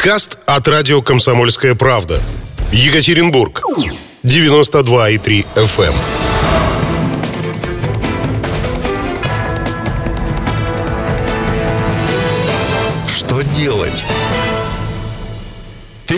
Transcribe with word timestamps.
Подкаст 0.00 0.38
от 0.46 0.66
радио 0.66 1.02
«Комсомольская 1.02 1.74
правда». 1.74 2.22
Екатеринбург. 2.72 3.60
92,3 4.22 5.44
FM. 5.54 5.88
эм. 5.88 5.94
Что 13.06 13.42
делать? 13.42 14.02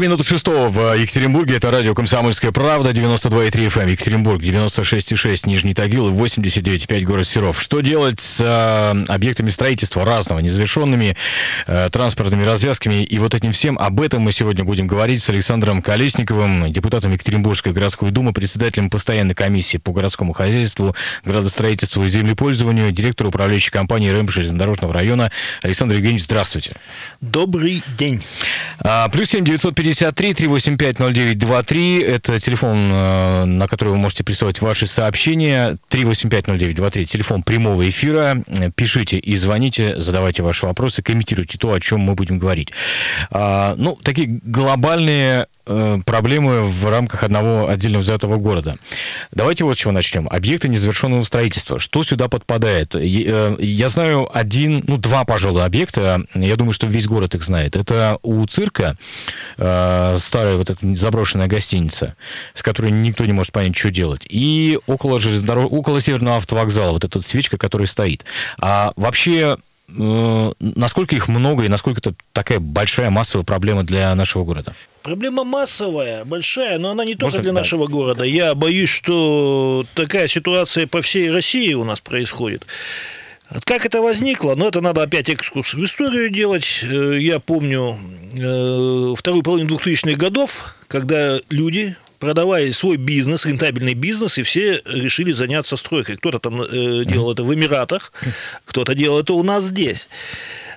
минуты 0.02 0.24
шестого 0.24 0.66
в 0.66 0.94
Екатеринбурге. 0.96 1.56
Это 1.58 1.70
радио 1.70 1.94
«Комсомольская 1.94 2.50
правда», 2.50 2.90
92,3 2.90 3.68
FM, 3.68 3.82
эм, 3.82 3.88
Екатеринбург, 3.90 4.42
96,6, 4.42 5.46
Нижний 5.46 5.74
Тагил 5.74 6.08
и 6.08 6.12
89,5, 6.12 7.04
город 7.04 7.28
Серов. 7.28 7.62
Что 7.62 7.80
делать 7.82 8.18
с 8.18 8.40
э, 8.40 9.04
объектами 9.06 9.50
строительства 9.50 10.04
разного, 10.04 10.40
незавершенными 10.40 11.16
э, 11.68 11.88
транспортными 11.92 12.44
развязками 12.44 13.04
и 13.04 13.18
вот 13.20 13.36
этим 13.36 13.52
всем? 13.52 13.78
Об 13.78 14.00
этом 14.00 14.22
мы 14.22 14.32
сегодня 14.32 14.64
будем 14.64 14.88
говорить 14.88 15.22
с 15.22 15.28
Александром 15.30 15.80
Колесниковым, 15.80 16.72
депутатом 16.72 17.12
Екатеринбургской 17.12 17.72
городской 17.72 18.10
думы, 18.10 18.32
председателем 18.32 18.90
постоянной 18.90 19.36
комиссии 19.36 19.76
по 19.76 19.92
городскому 19.92 20.32
хозяйству, 20.32 20.96
градостроительству 21.24 22.02
и 22.04 22.08
землепользованию, 22.08 22.90
директору 22.90 23.28
управляющей 23.28 23.70
компании 23.70 24.10
РЭМ 24.10 24.28
Железнодорожного 24.28 24.92
района. 24.92 25.30
Александр 25.62 25.94
Евгеньевич, 25.94 26.24
здравствуйте. 26.24 26.72
Добрый 27.20 27.84
день. 27.96 28.24
А, 28.80 29.08
плюс 29.08 29.28
7 29.30 29.44
950 29.44 29.91
953 29.92 30.34
385 30.34 30.98
0923. 30.98 32.02
Это 32.02 32.40
телефон, 32.40 32.90
э, 32.92 33.44
на 33.44 33.66
который 33.68 33.90
вы 33.90 33.96
можете 33.98 34.24
присылать 34.24 34.60
ваши 34.60 34.86
сообщения. 34.86 35.76
3850923. 35.90 37.04
Телефон 37.04 37.42
прямого 37.42 37.88
эфира. 37.88 38.42
Э, 38.46 38.70
пишите 38.74 39.18
и 39.18 39.36
звоните, 39.36 39.98
задавайте 40.00 40.42
ваши 40.42 40.66
вопросы, 40.66 41.02
комментируйте 41.02 41.58
то, 41.58 41.72
о 41.72 41.80
чем 41.80 42.00
мы 42.00 42.14
будем 42.14 42.38
говорить. 42.38 42.70
А, 43.30 43.74
ну, 43.76 43.98
такие 44.02 44.40
глобальные 44.42 45.46
проблемы 45.64 46.62
в 46.62 46.90
рамках 46.90 47.22
одного 47.22 47.68
отдельно 47.68 47.98
взятого 47.98 48.36
города. 48.36 48.76
Давайте 49.30 49.64
вот 49.64 49.74
с 49.74 49.78
чего 49.78 49.92
начнем. 49.92 50.28
Объекты 50.28 50.68
незавершенного 50.68 51.22
строительства. 51.22 51.78
Что 51.78 52.02
сюда 52.02 52.28
подпадает? 52.28 52.94
Э, 52.94 53.56
я 53.58 53.88
знаю 53.88 54.28
один, 54.32 54.84
ну, 54.86 54.96
два, 54.96 55.24
пожалуй, 55.24 55.64
объекта. 55.64 56.24
Я 56.34 56.56
думаю, 56.56 56.72
что 56.72 56.86
весь 56.86 57.06
город 57.06 57.34
их 57.34 57.44
знает. 57.44 57.76
Это 57.76 58.18
у 58.22 58.44
цирка 58.46 58.96
э, 59.56 60.16
старая 60.18 60.56
вот 60.56 60.70
эта 60.70 60.94
заброшенная 60.96 61.46
гостиница, 61.46 62.16
с 62.54 62.62
которой 62.62 62.90
никто 62.90 63.24
не 63.24 63.32
может 63.32 63.52
понять, 63.52 63.76
что 63.76 63.90
делать. 63.90 64.26
И 64.28 64.78
около, 64.86 65.20
железнодорож... 65.20 65.66
около 65.70 66.00
Северного 66.00 66.38
автовокзала 66.38 66.92
вот 66.92 67.04
эта 67.04 67.20
свечка, 67.20 67.56
которая 67.56 67.86
стоит. 67.86 68.24
А 68.58 68.92
вообще 68.96 69.56
насколько 69.88 71.14
их 71.14 71.28
много 71.28 71.64
и 71.64 71.68
насколько 71.68 72.00
это 72.00 72.14
такая 72.32 72.60
большая 72.60 73.10
массовая 73.10 73.44
проблема 73.44 73.82
для 73.82 74.14
нашего 74.14 74.44
города? 74.44 74.74
Проблема 75.02 75.44
массовая, 75.44 76.24
большая, 76.24 76.78
но 76.78 76.90
она 76.90 77.04
не 77.04 77.14
только 77.14 77.24
Может, 77.24 77.42
для 77.42 77.52
да. 77.52 77.60
нашего 77.60 77.86
города. 77.86 78.24
Я 78.24 78.54
боюсь, 78.54 78.90
что 78.90 79.84
такая 79.94 80.28
ситуация 80.28 80.86
по 80.86 81.02
всей 81.02 81.30
России 81.30 81.74
у 81.74 81.84
нас 81.84 82.00
происходит. 82.00 82.64
Как 83.64 83.84
это 83.84 84.00
возникло? 84.00 84.54
Ну, 84.54 84.68
это 84.68 84.80
надо 84.80 85.02
опять 85.02 85.28
экскурс 85.28 85.74
в 85.74 85.84
историю 85.84 86.30
делать. 86.30 86.66
Э, 86.82 87.18
я 87.18 87.38
помню 87.38 87.98
э, 88.34 89.14
вторую 89.16 89.42
половину 89.42 89.76
2000-х 89.76 90.16
годов, 90.16 90.74
когда 90.88 91.38
люди, 91.50 91.96
продавая 92.18 92.72
свой 92.72 92.96
бизнес, 92.96 93.44
рентабельный 93.44 93.94
бизнес, 93.94 94.38
и 94.38 94.42
все 94.42 94.80
решили 94.86 95.32
заняться 95.32 95.76
стройкой. 95.76 96.16
Кто-то 96.16 96.38
там 96.38 96.62
э, 96.62 97.04
делал 97.04 97.32
это 97.32 97.42
в 97.42 97.52
Эмиратах, 97.52 98.12
кто-то 98.64 98.94
делал 98.94 99.20
это 99.20 99.34
у 99.34 99.42
нас 99.42 99.64
здесь. 99.64 100.08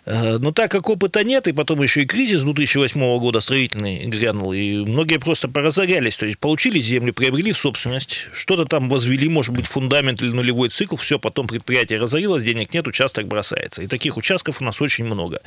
Э, 0.06 0.38
но 0.38 0.52
так 0.52 0.72
как 0.72 0.89
опыта 0.89 1.23
нет, 1.23 1.48
и 1.48 1.53
потом 1.53 1.81
еще 1.81 2.03
и 2.03 2.06
кризис 2.06 2.42
2008 2.44 3.00
года 3.20 3.42
строительный 3.42 4.06
грянул, 4.06 4.53
и 4.53 4.78
многие 4.78 5.17
просто 5.17 5.47
поразорялись, 5.47 6.16
то 6.16 6.25
есть 6.25 6.38
получили 6.38 6.80
землю, 6.80 7.14
приобрели 7.14 7.52
в 7.52 7.58
собственность, 7.58 8.28
что-то 8.34 8.66
там 8.66 8.88
возвели, 8.89 9.28
может 9.28 9.53
быть, 9.53 9.67
фундамент 9.67 10.22
или 10.22 10.29
нулевой 10.29 10.69
цикл, 10.69 10.96
все, 10.96 11.18
потом 11.18 11.47
предприятие 11.47 12.00
разорилось, 12.00 12.44
денег 12.44 12.74
нет, 12.74 12.88
участок 12.88 13.28
бросается. 13.28 13.81
И 13.81 13.88
таких 13.88 14.18
участков 14.18 14.62
у 14.62 14.63
нас 14.63 14.81
очень 14.81 15.06
много. 15.06 15.41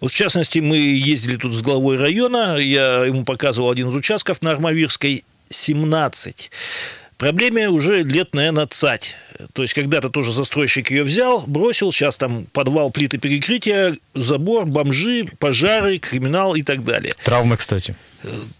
Вот 0.00 0.10
в 0.10 0.14
частности, 0.14 0.58
мы 0.58 0.76
ездили 0.76 1.36
тут 1.36 1.54
с 1.54 1.62
главой 1.62 1.96
района, 1.96 2.56
я 2.56 3.04
ему 3.04 3.24
показывал 3.24 3.70
один 3.70 3.88
из 3.88 3.94
участков 3.94 4.42
на 4.42 4.50
Армавирской, 4.50 5.24
17 5.50 6.50
Проблеме 7.16 7.68
уже 7.68 8.02
лет, 8.02 8.34
наверное, 8.34 8.66
цать. 8.66 9.14
То 9.52 9.62
есть, 9.62 9.74
когда-то 9.74 10.10
тоже 10.10 10.32
застройщик 10.32 10.90
ее 10.90 11.02
взял, 11.04 11.44
бросил, 11.46 11.92
сейчас 11.92 12.16
там 12.16 12.46
подвал, 12.52 12.90
плиты 12.90 13.18
перекрытия, 13.18 13.96
забор, 14.14 14.66
бомжи, 14.66 15.26
пожары, 15.38 15.98
криминал 15.98 16.54
и 16.54 16.62
так 16.62 16.84
далее. 16.84 17.14
Травмы, 17.24 17.56
кстати. 17.56 17.94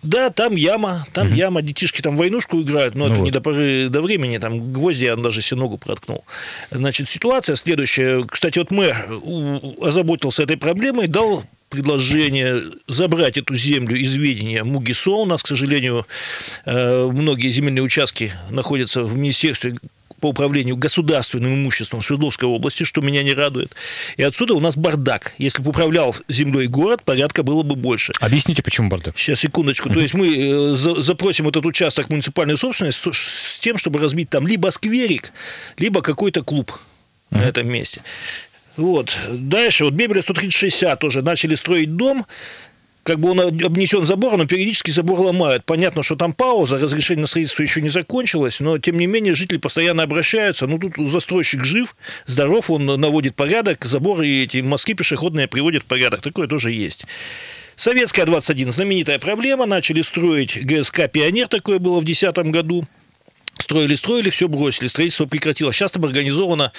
Да, 0.03 0.31
там 0.31 0.55
яма, 0.55 1.07
там 1.13 1.29
угу. 1.29 1.37
яма, 1.37 1.63
детишки 1.63 2.03
там 2.03 2.17
войнушку 2.17 2.61
играют, 2.61 2.95
но 2.95 3.07
ну 3.07 3.13
это 3.13 3.21
вот. 3.21 3.25
не 3.25 3.31
до 3.31 3.41
поры 3.41 3.89
до 3.89 4.03
времени, 4.03 4.39
там 4.39 4.73
гвозди, 4.73 5.07
он 5.07 5.23
даже 5.23 5.41
себе 5.43 5.61
ногу 5.61 5.79
проткнул. 5.79 6.25
Значит, 6.71 7.09
ситуация 7.09 7.57
следующая. 7.57 8.25
Кстати, 8.25 8.59
вот 8.59 8.71
мэр 8.71 8.97
озаботился 9.81 10.43
этой 10.43 10.57
проблемой, 10.57 11.07
дал 11.07 11.45
предложение 11.69 12.63
забрать 12.87 13.37
эту 13.37 13.57
землю 13.57 13.97
из 13.97 14.15
ведения 14.15 14.65
МУГИСО. 14.65 15.23
У 15.23 15.25
нас, 15.25 15.43
к 15.43 15.49
сожалению, 15.49 16.07
э, 16.65 17.11
многие 17.13 17.51
земельные 17.51 17.83
участки 17.83 18.33
находятся 18.51 19.03
в 19.03 19.17
Министерстве 19.17 19.77
по 20.25 20.29
управлению 20.29 20.77
государственным 20.77 21.55
имуществом 21.55 22.03
Свердловской 22.03 22.49
области, 22.49 22.85
что 22.85 23.03
меня 23.03 23.23
не 23.23 23.35
радует. 23.35 23.75
И 24.17 24.23
отсюда 24.23 24.55
у 24.55 24.61
нас 24.61 24.75
бардак. 24.75 25.35
Если 25.37 25.61
бы 25.61 25.69
управлял 25.69 26.17
землей 26.29 26.67
город, 26.67 27.03
порядка 27.05 27.43
было 27.43 27.63
бы 27.63 27.77
больше. 27.77 28.15
Объясните, 28.21 28.63
почему 28.63 28.89
бардак? 28.89 29.19
Сейчас, 29.19 29.41
секундочку. 29.41 29.91
То 29.91 30.01
есть 30.01 30.15
мы 30.15 30.35
э, 30.35 30.75
запросим 30.75 31.49
этот 31.49 31.67
участок 31.67 32.09
муниципальной 32.09 32.57
собственности 32.57 33.11
с 33.13 33.59
тем, 33.61 33.77
чтобы 33.77 34.01
разбить 34.01 34.31
там 34.31 34.47
либо 34.47 34.71
скверик, 34.71 35.31
либо 35.77 36.01
какой-то 36.01 36.43
клуб 36.43 36.73
на 37.31 37.43
этом 37.43 37.69
месте. 37.69 38.01
Вот. 38.77 39.17
Дальше, 39.31 39.85
вот 39.85 39.95
Бебеля 39.95 40.23
13060 40.23 40.99
тоже 40.99 41.23
начали 41.23 41.55
строить 41.55 41.97
дом, 41.97 42.27
как 43.05 43.21
бы 43.21 43.31
он 43.31 43.41
обнесен 43.41 44.05
забором, 44.07 44.39
но 44.39 44.47
периодически 44.47 44.91
забор 44.91 45.21
ломают. 45.21 45.65
Понятно, 45.65 46.03
что 46.03 46.17
там 46.17 46.33
пауза, 46.33 46.79
разрешение 46.79 47.21
на 47.21 47.27
строительство 47.27 47.63
еще 47.63 47.83
не 47.83 47.91
закончилось, 47.91 48.61
но 48.61 48.79
тем 48.79 48.99
не 48.99 49.07
менее 49.07 49.35
жители 49.35 49.59
постоянно 49.59 50.03
обращаются. 50.03 50.67
Ну, 50.67 50.79
тут 50.79 50.95
застройщик 51.11 51.65
жив, 51.65 51.95
здоров, 52.27 52.71
он 52.71 52.87
наводит 52.87 53.37
порядок, 53.37 53.85
заборы 53.85 54.27
и 54.27 54.45
эти 54.45 54.59
мостки 54.59 54.95
пешеходные 54.95 55.49
приводят 55.49 55.83
в 55.83 55.87
порядок. 55.87 56.23
Такое 56.23 56.49
тоже 56.49 56.73
есть. 56.73 57.05
Советская 57.77 58.25
21, 58.25 58.73
знаменитая 58.73 59.19
проблема. 59.19 59.67
Начали 59.67 60.01
строить 60.01 60.65
ГСК 60.65 61.11
«Пионер», 61.11 61.49
такое 61.49 61.79
было 61.79 62.01
в 62.01 62.05
2010 62.05 62.53
году. 62.53 62.87
Строили, 63.59 63.95
строили, 63.95 64.31
все 64.31 64.49
бросили, 64.49 64.89
строительство 64.89 65.27
прекратилось. 65.27 65.77
Сейчас 65.77 65.93
там 65.93 66.05
организована 66.05 66.73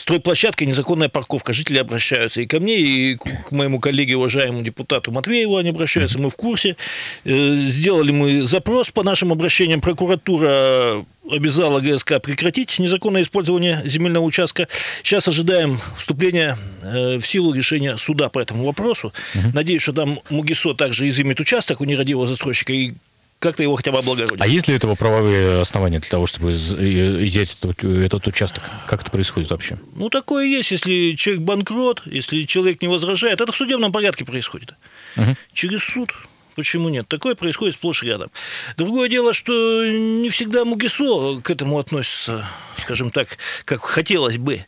стройплощадка, 0.00 0.64
незаконная 0.64 1.08
парковка. 1.08 1.52
Жители 1.52 1.78
обращаются 1.78 2.40
и 2.40 2.46
ко 2.46 2.58
мне, 2.58 2.78
и 2.78 3.16
к 3.16 3.52
моему 3.52 3.78
коллеге, 3.78 4.16
уважаемому 4.16 4.62
депутату 4.62 5.12
Матвееву 5.12 5.56
они 5.56 5.70
обращаются. 5.70 6.18
Мы 6.18 6.30
в 6.30 6.36
курсе. 6.36 6.76
Э, 7.24 7.56
сделали 7.68 8.10
мы 8.10 8.42
запрос 8.42 8.90
по 8.90 9.02
нашим 9.02 9.30
обращениям. 9.30 9.80
Прокуратура 9.80 11.04
обязала 11.30 11.80
ГСК 11.80 12.20
прекратить 12.22 12.78
незаконное 12.78 13.22
использование 13.22 13.82
земельного 13.84 14.24
участка. 14.24 14.68
Сейчас 15.02 15.28
ожидаем 15.28 15.80
вступления 15.98 16.58
э, 16.82 17.18
в 17.18 17.26
силу 17.26 17.52
решения 17.52 17.96
суда 17.98 18.30
по 18.30 18.38
этому 18.38 18.64
вопросу. 18.64 19.12
Угу. 19.34 19.50
Надеюсь, 19.52 19.82
что 19.82 19.92
там 19.92 20.20
МУГИСО 20.30 20.74
также 20.74 21.08
изымет 21.10 21.40
участок 21.40 21.82
у 21.82 21.84
нерадивого 21.84 22.26
застройщика 22.26 22.72
и 22.72 22.94
как-то 23.40 23.62
его 23.62 23.74
хотя 23.74 23.90
бы 23.90 23.98
облагородить. 23.98 24.40
А 24.40 24.46
есть 24.46 24.68
ли 24.68 24.74
этого 24.74 24.94
правовые 24.94 25.62
основания 25.62 25.98
для 25.98 26.08
того, 26.08 26.26
чтобы 26.26 26.52
изъять 26.52 27.58
этот, 27.58 27.82
этот 27.82 28.26
участок? 28.26 28.62
Как 28.86 29.00
это 29.00 29.10
происходит 29.10 29.50
вообще? 29.50 29.78
Ну, 29.96 30.10
такое 30.10 30.46
есть, 30.46 30.70
если 30.70 31.12
человек 31.12 31.42
банкрот, 31.42 32.02
если 32.04 32.42
человек 32.42 32.82
не 32.82 32.88
возражает. 32.88 33.40
Это 33.40 33.50
в 33.50 33.56
судебном 33.56 33.92
порядке 33.92 34.24
происходит. 34.24 34.74
Угу. 35.16 35.36
Через 35.52 35.82
суд 35.82 36.12
Почему 36.56 36.88
нет? 36.88 37.08
Такое 37.08 37.36
происходит 37.36 37.76
сплошь 37.76 38.02
рядом. 38.02 38.30
Другое 38.76 39.08
дело, 39.08 39.32
что 39.32 39.86
не 39.86 40.28
всегда 40.28 40.64
МУГИСО 40.64 41.40
к 41.42 41.48
этому 41.48 41.78
относится, 41.78 42.46
скажем 42.76 43.10
так, 43.10 43.38
как 43.64 43.82
хотелось 43.82 44.36
бы. 44.36 44.66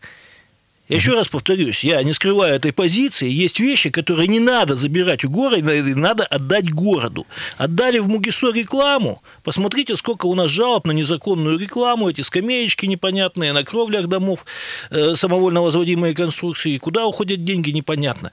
Я 0.93 0.99
еще 0.99 1.15
раз 1.15 1.29
повторюсь, 1.29 1.85
я 1.85 2.03
не 2.03 2.13
скрываю 2.13 2.55
этой 2.55 2.71
позиции. 2.71 3.27
Есть 3.27 3.61
вещи, 3.61 3.89
которые 3.89 4.29
не 4.29 4.41
надо 4.41 4.77
забирать 4.77 5.25
у 5.25 5.31
города, 5.31 5.73
надо 5.97 6.27
отдать 6.27 6.71
городу. 6.71 7.27
Отдали 7.57 7.99
в 7.99 8.09
МУГИСО 8.09 8.53
рекламу. 8.53 9.23
Посмотрите, 9.43 9.97
сколько 9.97 10.27
у 10.27 10.35
нас 10.35 10.51
жалоб 10.51 10.87
на 10.87 10.93
незаконную 10.93 11.59
рекламу, 11.59 12.11
эти 12.11 12.21
скамеечки 12.21 12.85
непонятные 12.85 13.55
на 13.55 13.65
кровлях 13.65 14.07
домов, 14.07 14.45
э, 14.91 15.15
самовольно 15.15 15.63
возводимые 15.63 16.15
конструкции. 16.15 16.77
Куда 16.77 17.07
уходят 17.07 17.43
деньги, 17.43 17.71
непонятно. 17.71 18.31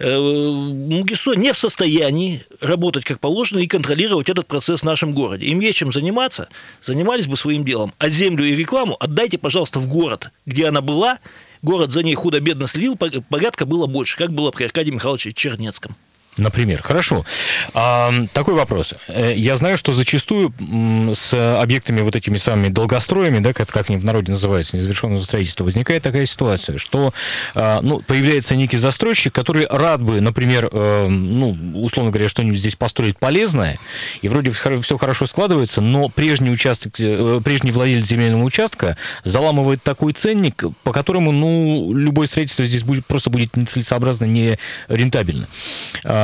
Э, 0.00 0.18
МУГИСО 0.18 1.34
не 1.34 1.52
в 1.52 1.58
состоянии 1.58 2.44
работать 2.60 3.04
как 3.04 3.20
положено 3.20 3.60
и 3.60 3.68
контролировать 3.68 4.28
этот 4.28 4.48
процесс 4.48 4.80
в 4.80 4.84
нашем 4.84 5.12
городе. 5.12 5.46
Им 5.46 5.60
есть 5.60 5.78
чем 5.78 5.92
заниматься, 5.92 6.48
занимались 6.82 7.28
бы 7.28 7.36
своим 7.36 7.64
делом. 7.64 7.94
А 7.98 8.08
землю 8.08 8.44
и 8.44 8.56
рекламу 8.56 8.96
отдайте, 8.98 9.38
пожалуйста, 9.38 9.78
в 9.78 9.86
город, 9.86 10.32
где 10.44 10.66
она 10.66 10.80
была, 10.80 11.20
город 11.62 11.92
за 11.92 12.02
ней 12.02 12.14
худо-бедно 12.14 12.66
слил, 12.66 12.96
порядка 12.96 13.66
было 13.66 13.86
больше, 13.86 14.16
как 14.16 14.32
было 14.32 14.50
при 14.50 14.64
Аркадии 14.64 14.90
Михайловиче 14.90 15.32
Чернецком. 15.32 15.96
Например. 16.36 16.80
Хорошо. 16.82 17.24
А, 17.74 18.12
такой 18.32 18.54
вопрос. 18.54 18.94
Э, 19.08 19.34
я 19.36 19.56
знаю, 19.56 19.76
что 19.76 19.92
зачастую 19.92 20.54
с 21.14 21.60
объектами 21.60 22.00
вот 22.02 22.14
этими 22.14 22.36
самыми 22.36 22.68
долгостроями, 22.68 23.40
да, 23.40 23.52
как, 23.52 23.68
как 23.68 23.90
они 23.90 23.98
в 23.98 24.04
народе 24.04 24.30
называются, 24.30 24.76
незавершенного 24.76 25.22
строительства, 25.22 25.64
возникает 25.64 26.02
такая 26.02 26.26
ситуация, 26.26 26.78
что 26.78 27.12
а, 27.54 27.80
ну, 27.82 28.00
появляется 28.00 28.54
некий 28.54 28.76
застройщик, 28.76 29.34
который 29.34 29.66
рад 29.68 30.02
бы, 30.02 30.20
например, 30.20 30.68
э, 30.70 31.06
ну, 31.08 31.56
условно 31.82 32.12
говоря, 32.12 32.28
что-нибудь 32.28 32.58
здесь 32.58 32.76
построить 32.76 33.18
полезное, 33.18 33.78
и 34.22 34.28
вроде 34.28 34.52
все 34.52 34.98
хорошо 34.98 35.26
складывается, 35.26 35.80
но 35.80 36.08
прежний 36.08 36.50
участок, 36.50 36.94
э, 37.00 37.40
прежний 37.44 37.72
владелец 37.72 38.06
земельного 38.06 38.44
участка 38.44 38.96
заламывает 39.24 39.82
такой 39.82 40.12
ценник, 40.12 40.64
по 40.84 40.92
которому, 40.92 41.32
ну, 41.32 41.92
любое 41.92 42.28
строительство 42.28 42.64
здесь 42.64 42.84
будет, 42.84 43.04
просто 43.04 43.30
будет 43.30 43.56
нецелесообразно, 43.56 44.26
не 44.26 44.58
рентабельно. 44.88 45.48
А, 46.04 46.19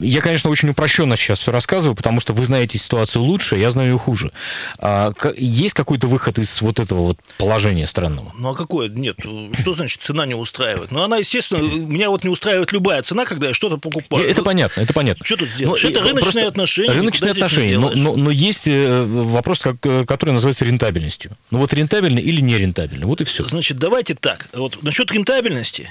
я, 0.00 0.20
конечно, 0.20 0.50
очень 0.50 0.68
упрощенно 0.70 1.16
сейчас 1.16 1.40
все 1.40 1.52
рассказываю, 1.52 1.94
потому 1.94 2.20
что 2.20 2.32
вы 2.32 2.44
знаете 2.44 2.78
ситуацию 2.78 3.22
лучше, 3.22 3.56
я 3.56 3.70
знаю 3.70 3.90
ее 3.92 3.98
хуже. 3.98 4.32
А, 4.78 5.12
есть 5.36 5.74
какой-то 5.74 6.06
выход 6.06 6.38
из 6.38 6.60
вот 6.62 6.80
этого 6.80 7.00
вот 7.00 7.18
положения 7.38 7.86
странного? 7.86 8.32
Ну, 8.38 8.50
а 8.50 8.54
какое? 8.54 8.88
Нет. 8.88 9.18
Что 9.58 9.72
значит 9.72 10.02
цена 10.02 10.26
не 10.26 10.34
устраивает? 10.34 10.90
Ну, 10.90 11.02
она, 11.02 11.18
естественно, 11.18 11.58
меня 11.58 12.10
вот 12.10 12.24
не 12.24 12.30
устраивает 12.30 12.72
любая 12.72 13.02
цена, 13.02 13.24
когда 13.24 13.48
я 13.48 13.54
что-то 13.54 13.78
покупаю. 13.78 14.28
Это 14.28 14.42
понятно, 14.42 14.80
это 14.80 14.92
понятно. 14.92 15.24
Что 15.24 15.36
тут 15.36 15.50
сделать? 15.50 15.82
Ну, 15.82 15.90
это 15.90 16.02
рыночные 16.02 16.46
отношения. 16.46 16.92
Рыночные 16.92 17.32
отношения. 17.32 17.78
Но, 17.78 17.90
но, 17.90 18.14
но 18.16 18.30
есть 18.30 18.68
э, 18.68 19.04
вопрос, 19.04 19.60
который 19.60 20.30
называется 20.30 20.64
рентабельностью. 20.64 21.36
Ну, 21.50 21.58
вот 21.58 21.72
рентабельно 21.72 22.18
или 22.18 22.40
не 22.40 22.56
рентабельно? 22.58 23.06
Вот 23.06 23.20
и 23.20 23.24
все. 23.24 23.44
Значит, 23.44 23.78
давайте 23.78 24.14
так. 24.14 24.48
Вот 24.52 24.82
насчет 24.82 25.12
рентабельности. 25.12 25.90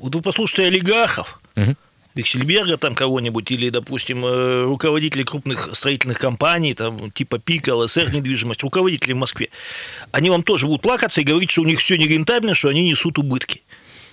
Вот 0.00 0.14
вы 0.14 0.22
послушайте 0.22 0.66
олигархов. 0.66 1.40
Угу. 1.56 1.74
Виксельберга 2.16 2.76
там 2.78 2.94
кого-нибудь, 2.94 3.50
или, 3.50 3.68
допустим, 3.68 4.24
э, 4.24 4.64
руководители 4.64 5.22
крупных 5.22 5.70
строительных 5.74 6.18
компаний, 6.18 6.74
там, 6.74 7.10
типа 7.10 7.38
ПИК, 7.38 7.68
ЛСР, 7.68 8.12
недвижимость, 8.12 8.62
руководители 8.62 9.12
в 9.12 9.16
Москве, 9.16 9.50
они 10.12 10.30
вам 10.30 10.42
тоже 10.42 10.66
будут 10.66 10.82
плакаться 10.82 11.20
и 11.20 11.24
говорить, 11.24 11.50
что 11.50 11.62
у 11.62 11.66
них 11.66 11.78
все 11.78 11.96
нерентабельно, 11.96 12.54
что 12.54 12.68
они 12.68 12.88
несут 12.88 13.18
убытки. 13.18 13.62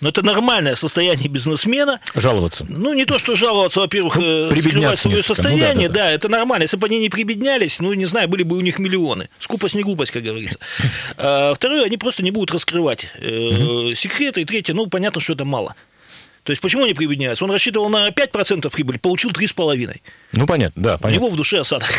Но 0.03 0.09
это 0.09 0.21
нормальное 0.21 0.75
состояние 0.75 1.29
бизнесмена. 1.29 2.01
Жаловаться. 2.13 2.65
Ну, 2.67 2.93
не 2.93 3.05
то, 3.05 3.17
что 3.17 3.35
жаловаться, 3.35 3.79
во-первых, 3.79 4.17
ну, 4.17 4.53
скрывать 4.53 4.99
свое 4.99 5.23
состояние, 5.23 5.87
ну, 5.87 5.93
да, 5.93 5.99
да, 5.99 6.03
да. 6.03 6.03
да, 6.03 6.11
это 6.11 6.27
нормально. 6.27 6.63
Если 6.63 6.75
бы 6.75 6.87
они 6.87 6.99
не 6.99 7.07
прибеднялись, 7.07 7.79
ну, 7.79 7.93
не 7.93 8.03
знаю, 8.03 8.27
были 8.27 8.43
бы 8.43 8.57
у 8.57 8.61
них 8.61 8.79
миллионы. 8.79 9.29
Скупость 9.39 9.75
не 9.75 9.81
глупость, 9.83 10.11
как 10.11 10.23
говорится. 10.23 10.59
А, 11.15 11.53
второе, 11.53 11.85
они 11.85 11.95
просто 11.95 12.21
не 12.21 12.31
будут 12.31 12.51
раскрывать 12.51 13.07
э, 13.17 13.93
секреты. 13.95 14.41
И 14.41 14.45
третье, 14.45 14.73
ну, 14.73 14.87
понятно, 14.87 15.21
что 15.21 15.33
это 15.33 15.45
мало. 15.45 15.73
То 16.43 16.51
есть 16.51 16.61
почему 16.61 16.83
они 16.83 16.93
прибедняются? 16.93 17.45
Он 17.45 17.51
рассчитывал 17.51 17.89
на 17.89 18.09
5% 18.09 18.69
прибыли, 18.69 18.97
получил 18.97 19.31
3,5%. 19.31 20.01
Ну, 20.33 20.45
понятно, 20.45 20.81
да. 20.81 20.97
Понятно. 20.97 21.09
У 21.09 21.27
него 21.27 21.33
в 21.33 21.37
душе 21.37 21.59
осадок. 21.59 21.89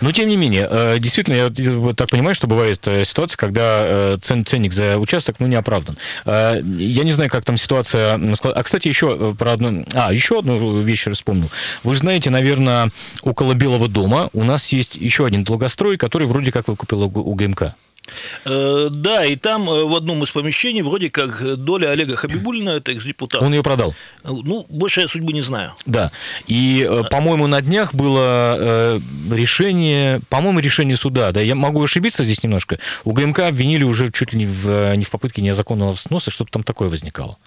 Но, 0.00 0.12
тем 0.12 0.28
не 0.28 0.36
менее, 0.36 0.66
э, 0.70 0.98
действительно, 0.98 1.34
я 1.34 1.94
так 1.94 2.08
понимаю, 2.08 2.34
что 2.34 2.46
бывает 2.46 2.86
э, 2.88 3.04
ситуация, 3.04 3.36
когда 3.36 3.82
э, 3.84 4.18
цен, 4.22 4.46
ценник 4.46 4.72
за 4.72 4.98
участок 4.98 5.36
ну, 5.40 5.46
не 5.46 5.56
оправдан. 5.56 5.98
Я 6.24 7.04
не 7.04 7.12
знаю, 7.12 7.30
как 7.30 7.44
там 7.44 7.56
ситуация... 7.56 8.18
А, 8.42 8.62
кстати, 8.62 8.88
еще 8.88 9.34
про 9.34 9.52
одну... 9.52 9.84
А, 9.94 10.12
еще 10.12 10.38
одну 10.38 10.80
вещь 10.80 11.06
вспомнил. 11.12 11.50
Вы 11.82 11.94
же 11.94 12.00
знаете, 12.00 12.30
наверное, 12.30 12.90
около 13.22 13.52
Белого 13.54 13.88
дома 13.88 14.30
у 14.32 14.44
нас 14.44 14.68
есть 14.68 14.96
еще 14.96 15.26
один 15.26 15.44
долгострой, 15.44 15.98
который 15.98 16.26
вроде 16.26 16.52
как 16.52 16.68
выкупил 16.68 17.02
у 17.02 17.34
ГМК. 17.34 17.74
Э, 18.44 18.88
да, 18.90 19.24
и 19.24 19.36
там 19.36 19.68
э, 19.68 19.84
в 19.84 19.94
одном 19.94 20.22
из 20.24 20.30
помещений 20.30 20.82
вроде 20.82 21.10
как 21.10 21.56
доля 21.56 21.90
Олега 21.90 22.16
Хабибулина, 22.16 22.70
это 22.70 22.92
экс-депутат. 22.92 23.42
Он 23.42 23.52
ее 23.52 23.62
продал? 23.62 23.94
Ну, 24.24 24.66
больше 24.68 25.02
я 25.02 25.08
судьбы 25.08 25.32
не 25.32 25.42
знаю. 25.42 25.74
Да. 25.86 26.10
И, 26.46 26.86
э, 26.88 27.04
по-моему, 27.10 27.46
на 27.46 27.60
днях 27.60 27.94
было 27.94 29.00
решение, 29.30 30.20
по-моему, 30.28 30.60
решение 30.60 30.96
суда, 30.96 31.32
да, 31.32 31.40
я 31.40 31.54
могу 31.54 31.82
ошибиться 31.82 32.24
здесь 32.24 32.42
немножко. 32.42 32.78
У 33.04 33.12
ГМК 33.12 33.40
обвинили 33.40 33.84
уже 33.84 34.10
чуть 34.10 34.32
ли 34.32 34.40
не 34.40 34.46
в, 34.46 34.94
не 34.96 35.04
в 35.04 35.10
попытке 35.10 35.42
незаконного 35.42 35.94
сноса, 35.94 36.30
что-то 36.30 36.52
там 36.52 36.62
такое 36.62 36.88
возникало. 36.88 37.38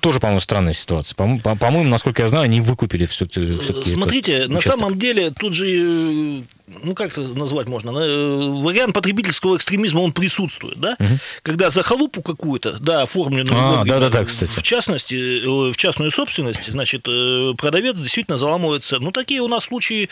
Тоже, 0.00 0.20
по-моему, 0.20 0.40
странная 0.40 0.72
ситуация. 0.72 1.14
По-моему, 1.14 1.84
насколько 1.84 2.22
я 2.22 2.28
знаю, 2.28 2.44
они 2.44 2.60
выкупили 2.60 3.06
все-таки. 3.06 3.58
Смотрите, 3.92 4.46
на 4.48 4.60
самом 4.60 4.98
деле 4.98 5.30
тут 5.30 5.54
же 5.54 6.44
ну 6.66 6.94
как 6.94 7.12
это 7.12 7.20
назвать 7.20 7.68
можно, 7.68 7.90
э, 7.90 8.60
вариант 8.60 8.94
потребительского 8.94 9.56
экстремизма, 9.56 10.00
он 10.00 10.12
присутствует, 10.12 10.78
да? 10.78 10.96
Угу. 10.98 11.18
Когда 11.42 11.70
за 11.70 11.82
халупу 11.82 12.22
какую-то, 12.22 12.78
да, 12.80 13.02
оформленную, 13.02 13.56
а, 13.56 13.84
да, 13.84 14.00
да, 14.00 14.08
да, 14.08 14.24
кстати. 14.24 14.50
в 14.50 14.62
частности, 14.62 15.14
э, 15.14 15.72
в 15.72 15.76
частную 15.76 16.10
собственность, 16.10 16.68
значит, 16.70 17.06
э, 17.06 17.52
продавец 17.56 17.96
действительно 17.96 18.36
заламывается. 18.36 18.98
Ну, 18.98 19.12
такие 19.12 19.40
у 19.40 19.48
нас 19.48 19.64
случаи 19.64 20.08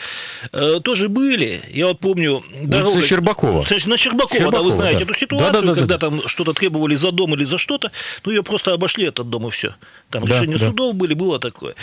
тоже 0.83 1.09
были. 1.09 1.61
Я 1.71 1.87
вот 1.87 1.99
помню... 1.99 2.43
Дорога... 2.63 2.95
На 2.95 3.01
Щербакова. 3.01 3.65
На 3.85 3.97
Щербакова, 3.97 4.35
Щербакова 4.35 4.51
да, 4.51 4.61
вы 4.61 4.73
знаете 4.73 4.99
да. 4.99 5.03
эту 5.05 5.13
ситуацию, 5.13 5.53
да, 5.53 5.61
да, 5.61 5.67
да, 5.67 5.73
когда 5.73 5.97
да. 5.97 6.09
там 6.09 6.27
что-то 6.27 6.53
требовали 6.53 6.95
за 6.95 7.11
дом 7.11 7.33
или 7.35 7.45
за 7.45 7.57
что-то, 7.57 7.91
ну, 8.23 8.31
ее 8.31 8.43
просто 8.43 8.73
обошли 8.73 9.05
этот 9.05 9.29
дом 9.29 9.47
и 9.47 9.51
все. 9.51 9.75
Там 10.09 10.23
да, 10.23 10.33
решения 10.33 10.57
да. 10.57 10.67
судов 10.67 10.95
были, 10.95 11.13
было 11.13 11.39
такое. 11.39 11.75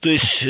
То 0.00 0.08
есть, 0.08 0.40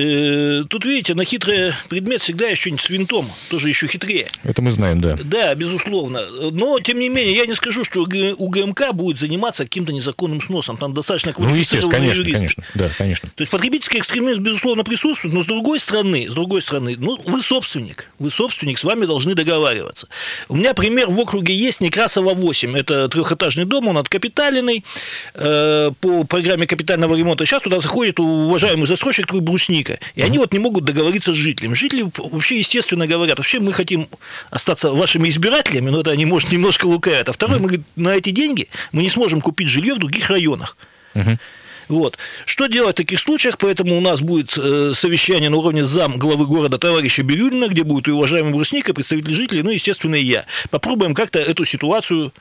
тут, 0.69 0.84
видите, 0.84 1.14
на 1.14 1.25
хитрый 1.25 1.72
предмет 1.88 2.22
всегда 2.22 2.48
есть 2.48 2.60
что-нибудь 2.60 2.82
с 2.82 2.90
винтом, 2.90 3.30
тоже 3.50 3.67
еще 3.68 3.86
хитрее. 3.86 4.26
Это 4.44 4.62
мы 4.62 4.70
знаем, 4.70 5.00
да. 5.00 5.18
Да, 5.22 5.54
безусловно. 5.54 6.20
Но, 6.50 6.78
тем 6.80 6.98
не 6.98 7.08
менее, 7.08 7.34
я 7.36 7.46
не 7.46 7.54
скажу, 7.54 7.84
что 7.84 8.00
у 8.02 8.48
ГМК 8.48 8.92
будет 8.92 9.18
заниматься 9.18 9.64
каким-то 9.64 9.92
незаконным 9.92 10.40
сносом. 10.40 10.76
Там 10.76 10.94
достаточно 10.94 11.34
Ну, 11.38 11.54
естественно, 11.54 11.92
конечно, 11.92 12.20
юристы. 12.20 12.38
конечно. 12.38 12.64
Да, 12.74 12.90
конечно. 12.96 13.28
То 13.34 13.42
есть, 13.42 13.50
потребительский 13.50 13.98
экстремизм, 13.98 14.42
безусловно, 14.42 14.84
присутствует, 14.84 15.34
но 15.34 15.42
с 15.42 15.46
другой 15.46 15.80
стороны, 15.80 16.28
с 16.30 16.34
другой 16.34 16.62
стороны, 16.62 16.96
ну, 16.98 17.20
вы 17.26 17.42
собственник. 17.42 18.10
Вы 18.18 18.30
собственник, 18.30 18.78
с 18.78 18.84
вами 18.84 19.04
должны 19.06 19.34
договариваться. 19.34 20.08
У 20.48 20.56
меня 20.56 20.74
пример 20.74 21.08
в 21.08 21.18
округе 21.18 21.54
есть 21.54 21.80
Некрасова 21.80 22.34
8. 22.34 22.76
Это 22.76 23.08
трехэтажный 23.08 23.64
дом, 23.64 23.88
он 23.88 23.98
откапиталенный. 23.98 24.84
Э, 25.34 25.90
по 26.00 26.24
программе 26.24 26.66
капитального 26.66 27.16
ремонта. 27.16 27.44
Сейчас 27.46 27.62
туда 27.62 27.80
заходит 27.80 28.20
уважаемый 28.20 28.86
застройщик, 28.86 29.26
такой 29.26 29.40
брусника. 29.40 29.98
И 30.14 30.22
они 30.22 30.38
вот 30.38 30.52
не 30.52 30.58
могут 30.58 30.84
договориться 30.84 31.32
с 31.32 31.36
жителями. 31.36 31.74
Жители 31.74 32.04
вообще, 32.16 32.58
естественно, 32.58 33.06
говорят, 33.06 33.38
вообще 33.38 33.57
мы 33.60 33.72
хотим 33.72 34.08
остаться 34.50 34.93
вашими 34.93 35.28
избирателями, 35.28 35.90
но 35.90 36.00
это 36.00 36.10
они, 36.10 36.25
может, 36.25 36.50
немножко 36.52 36.87
лукают. 36.87 37.28
А 37.28 37.32
второй, 37.32 37.58
мы 37.58 37.82
на 37.96 38.14
эти 38.14 38.31
деньги 38.31 38.69
мы 38.93 39.02
не 39.02 39.10
сможем 39.10 39.40
купить 39.40 39.69
жилье 39.69 39.94
в 39.94 39.99
других 39.99 40.31
районах. 40.31 40.76
Вот. 41.88 42.19
Что 42.44 42.66
делать 42.66 42.96
в 42.96 42.99
таких 42.99 43.19
случаях? 43.19 43.56
Поэтому 43.56 43.96
у 43.96 44.00
нас 44.00 44.20
будет 44.20 44.56
э, 44.58 44.93
совещание 44.94 45.49
на 45.49 45.56
уровне 45.56 45.84
зам 45.84 46.19
главы 46.19 46.46
города 46.46 46.78
товарища 46.78 47.22
Бирюлина, 47.22 47.68
где 47.68 47.82
будет 47.82 48.09
и 48.09 48.11
уважаемый 48.11 48.52
Брусника, 48.52 48.92
представители 48.92 49.32
жителей, 49.32 49.62
ну, 49.62 49.71
естественно, 49.71 50.14
и 50.14 50.23
я. 50.23 50.44
Попробуем 50.68 51.14
как-то 51.14 51.38
эту 51.38 51.64
ситуацию 51.64 52.32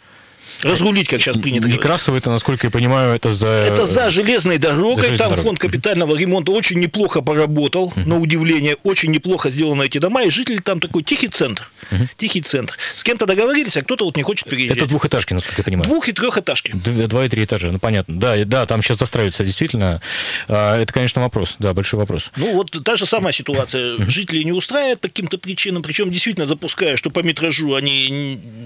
разрулить, 0.64 1.08
как 1.08 1.22
сейчас 1.22 1.38
принято 1.38 1.68
Некрасово 1.68 2.18
это, 2.18 2.30
насколько 2.30 2.68
я 2.68 2.72
понимаю, 2.72 3.16
это 3.16 3.32
за... 3.32 3.48
Это 3.48 3.86
за 3.86 4.10
железной 4.10 4.58
дорогой. 4.58 4.96
За 4.96 5.02
железной 5.02 5.18
Там 5.18 5.30
дорогой. 5.30 5.44
фонд 5.44 5.60
капитального 5.60 6.16
ремонта 6.16 6.52
очень 6.52 6.80
неплохо 6.80 7.22
поработал, 7.22 7.94
uh-huh. 7.96 8.06
на 8.06 8.20
удивление. 8.20 8.78
Очень 8.84 9.12
неплохо 9.12 9.50
сделаны 9.50 9.84
эти 9.84 9.98
дома. 9.98 10.24
И 10.24 10.30
жители 10.30 10.58
там 10.58 10.80
такой 10.80 11.04
тихий 11.04 11.28
центр. 11.28 11.70
Uh-huh. 11.92 12.08
Тихий 12.18 12.42
центр. 12.42 12.78
С 12.96 13.04
кем-то 13.04 13.26
договорились, 13.26 13.78
а 13.78 13.82
кто-то 13.82 14.06
вот 14.06 14.18
не 14.18 14.24
хочет 14.24 14.50
переезжать. 14.50 14.78
Это 14.78 14.88
двухэтажки, 14.88 15.34
насколько 15.34 15.62
я 15.62 15.64
понимаю. 15.64 15.90
Двух- 15.90 16.10
и 16.10 16.14
трехэтажки. 16.14 16.74
Два 16.74 17.26
и 17.26 17.30
три 17.30 17.44
этажа, 17.44 17.72
ну 17.72 17.80
понятно. 17.80 18.20
Да, 18.20 18.36
да, 18.46 18.66
там 18.66 18.82
сейчас 18.82 18.98
застраиваются 18.98 19.44
действительно. 19.44 20.02
А, 20.48 20.80
это, 20.80 20.94
конечно, 20.94 21.22
вопрос, 21.22 21.56
да, 21.60 21.74
большой 21.74 22.00
вопрос. 22.00 22.32
Ну 22.36 22.54
вот 22.54 22.76
та 22.84 22.96
же 22.96 23.06
самая 23.06 23.34
ситуация. 23.34 23.98
Жители 24.08 24.44
не 24.44 24.52
устраивают 24.52 25.02
по 25.02 25.08
каким-то 25.08 25.38
причинам, 25.38 25.84
причем 25.84 26.12
действительно 26.12 26.46
допуская, 26.46 26.98
что 26.98 27.10
по 27.10 27.20
метражу 27.20 27.76
они 27.76 28.10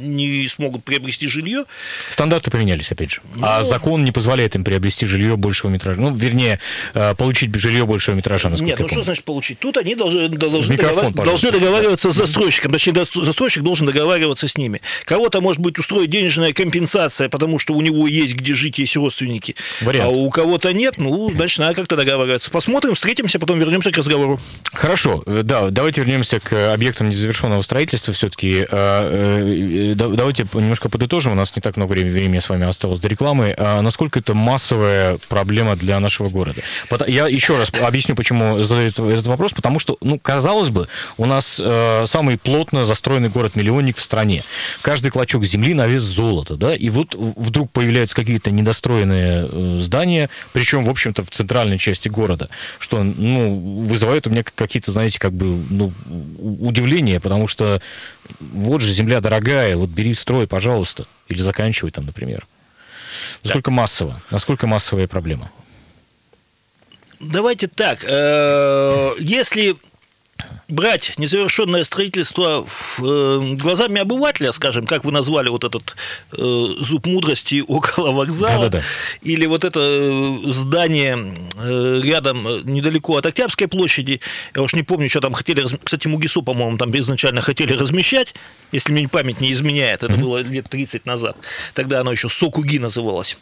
не 0.02 0.48
смогут 0.48 0.84
приобрести 0.84 1.28
жилье. 1.28 1.66
Стандарты 2.10 2.52
поменялись, 2.52 2.92
опять 2.92 3.12
же. 3.12 3.22
Ну, 3.36 3.46
а 3.46 3.64
закон 3.64 4.04
не 4.04 4.12
позволяет 4.12 4.56
им 4.56 4.64
приобрести 4.64 5.06
жилье 5.06 5.38
большего 5.38 5.70
метража. 5.70 6.00
Ну, 6.00 6.14
вернее, 6.14 6.60
э, 6.94 7.16
получить 7.16 7.54
жилье 7.56 7.86
большего 7.86 8.16
метража, 8.16 8.50
Нет, 8.50 8.80
ну 8.80 8.88
что 8.88 9.02
значит 9.02 9.24
получить? 9.24 9.60
Тут 9.60 9.78
они 9.78 9.96
должны, 9.96 10.30
должны, 10.30 10.74
Микрофон, 10.74 11.12
договар... 11.12 11.26
должны 11.26 11.52
договариваться 11.52 12.12
с 12.12 12.16
застройщиком. 12.16 12.72
Точнее, 12.72 13.06
застройщик 13.14 13.64
должен 13.64 13.88
договариваться 13.88 14.48
с 14.48 14.58
ними. 14.58 14.82
Кого-то, 15.06 15.42
может 15.42 15.62
быть, 15.62 15.80
устроить 15.80 16.10
денежная 16.10 16.54
компенсация, 16.54 17.30
потому 17.30 17.60
что 17.60 17.74
у 17.74 17.82
него 17.82 18.08
есть 18.08 18.36
где 18.36 18.54
жить, 18.54 18.80
есть 18.80 18.96
родственники. 18.96 19.56
Вариант. 19.82 20.06
А 20.06 20.10
у 20.10 20.30
кого-то 20.30 20.74
нет, 20.74 20.98
ну, 20.98 21.32
значит, 21.34 21.60
надо 21.60 21.76
как-то 21.76 21.96
договариваться. 21.96 22.52
Посмотрим, 22.52 22.94
встретимся, 22.94 23.40
потом 23.40 23.60
вернемся 23.60 23.92
к 23.92 23.98
разговору. 23.98 24.40
Хорошо, 24.66 25.24
э, 25.26 25.42
да, 25.44 25.70
давайте 25.70 26.02
вернемся 26.02 26.40
к 26.40 26.74
объектам 26.74 27.10
незавершенного 27.10 27.62
строительства 27.62 28.14
все-таки. 28.14 28.66
Э, 28.70 29.94
давайте 29.96 30.48
немножко 30.54 30.90
подытожим, 30.90 31.34
у 31.34 31.36
нас 31.36 31.56
не 31.56 31.62
так 31.62 31.71
так 31.72 31.78
много 31.78 31.94
времени, 31.94 32.40
с 32.40 32.50
вами 32.50 32.68
осталось 32.68 33.00
до 33.00 33.08
рекламы. 33.08 33.56
А 33.58 33.82
насколько 33.82 34.20
это 34.20 34.34
массовая 34.34 35.18
проблема 35.30 35.78
для 35.78 36.00
нашего 36.02 36.28
города? 36.30 36.62
Я 37.08 37.28
еще 37.28 37.58
раз 37.58 37.72
объясню, 37.82 38.16
почему 38.16 38.62
задаю 38.62 38.90
этот 38.90 39.28
вопрос. 39.28 39.54
Потому 39.54 39.80
что, 39.80 39.98
ну, 40.02 40.20
казалось 40.20 40.70
бы, 40.70 40.90
у 41.18 41.26
нас 41.26 41.62
э, 41.64 42.04
самый 42.08 42.38
плотно 42.38 42.84
застроенный 42.84 43.30
город-миллионник 43.30 43.98
в 43.98 44.04
стране. 44.04 44.44
Каждый 44.82 45.12
клочок 45.12 45.46
земли 45.46 45.74
на 45.74 45.88
вес 45.88 46.04
золота, 46.04 46.58
да, 46.58 46.76
и 46.76 46.90
вот 46.90 47.16
вдруг 47.16 47.72
появляются 47.72 48.16
какие-то 48.16 48.52
недостроенные 48.52 49.48
э, 49.50 49.80
здания, 49.82 50.30
причем, 50.52 50.84
в 50.84 50.90
общем-то, 50.90 51.24
в 51.24 51.30
центральной 51.30 51.78
части 51.78 52.10
города, 52.10 52.50
что, 52.80 53.02
ну, 53.02 53.86
вызывает 53.86 54.28
у 54.28 54.30
меня 54.30 54.44
какие-то, 54.44 54.92
знаете, 54.92 55.20
как 55.20 55.32
бы, 55.32 55.64
ну, 55.70 55.94
удивление, 56.38 57.22
потому 57.22 57.48
что 57.48 57.82
вот 58.40 58.82
же 58.82 58.92
земля 58.92 59.22
дорогая, 59.22 59.78
вот 59.78 59.90
бери 59.90 60.14
строй, 60.14 60.48
пожалуйста, 60.48 61.06
или 61.32 61.42
заканчивай 61.42 61.92
там, 61.92 62.06
например. 62.06 62.46
Насколько 63.44 63.72
так. 63.72 63.74
массово? 63.74 64.22
Насколько 64.30 64.68
массовая 64.68 65.08
проблема? 65.08 65.52
Давайте 67.20 67.68
так. 67.68 68.04
Э, 68.08 69.12
если 69.20 69.76
брать 70.72 71.14
незавершенное 71.18 71.84
строительство 71.84 72.66
э, 73.00 73.56
глазами 73.56 74.02
обывателя, 74.02 74.52
скажем, 74.52 74.88
как 74.88 75.04
вы 75.04 75.12
назвали 75.12 75.50
вот 75.50 75.64
этот 75.64 75.96
э, 76.32 76.68
зуб 76.80 77.06
мудрости 77.06 77.64
около 77.68 78.12
вокзала, 78.12 78.70
Да-да-да. 78.70 78.84
или 79.22 79.46
вот 79.46 79.64
это 79.64 79.80
э, 79.82 80.38
здание 80.46 81.12
рядом, 82.02 82.48
недалеко 82.66 83.18
от 83.18 83.26
Октябрьской 83.26 83.68
площади, 83.68 84.22
я 84.56 84.62
уж 84.62 84.74
не 84.74 84.84
помню, 84.84 85.10
что 85.10 85.22
там 85.22 85.34
хотели, 85.34 85.66
кстати, 85.84 86.08
Мугису, 86.08 86.42
по-моему, 86.42 86.78
там 86.78 86.98
изначально 86.98 87.42
хотели 87.42 87.74
размещать, 87.74 88.34
если 88.72 88.92
мне 88.92 89.08
память 89.08 89.42
не 89.42 89.52
изменяет, 89.52 90.04
это 90.04 90.14
mm-hmm. 90.14 90.22
было 90.22 90.38
лет 90.38 90.70
30 90.70 91.06
назад, 91.06 91.38
тогда 91.74 92.02
оно 92.02 92.12
еще 92.12 92.30
Сокуги 92.30 92.78
называлось. 92.78 93.38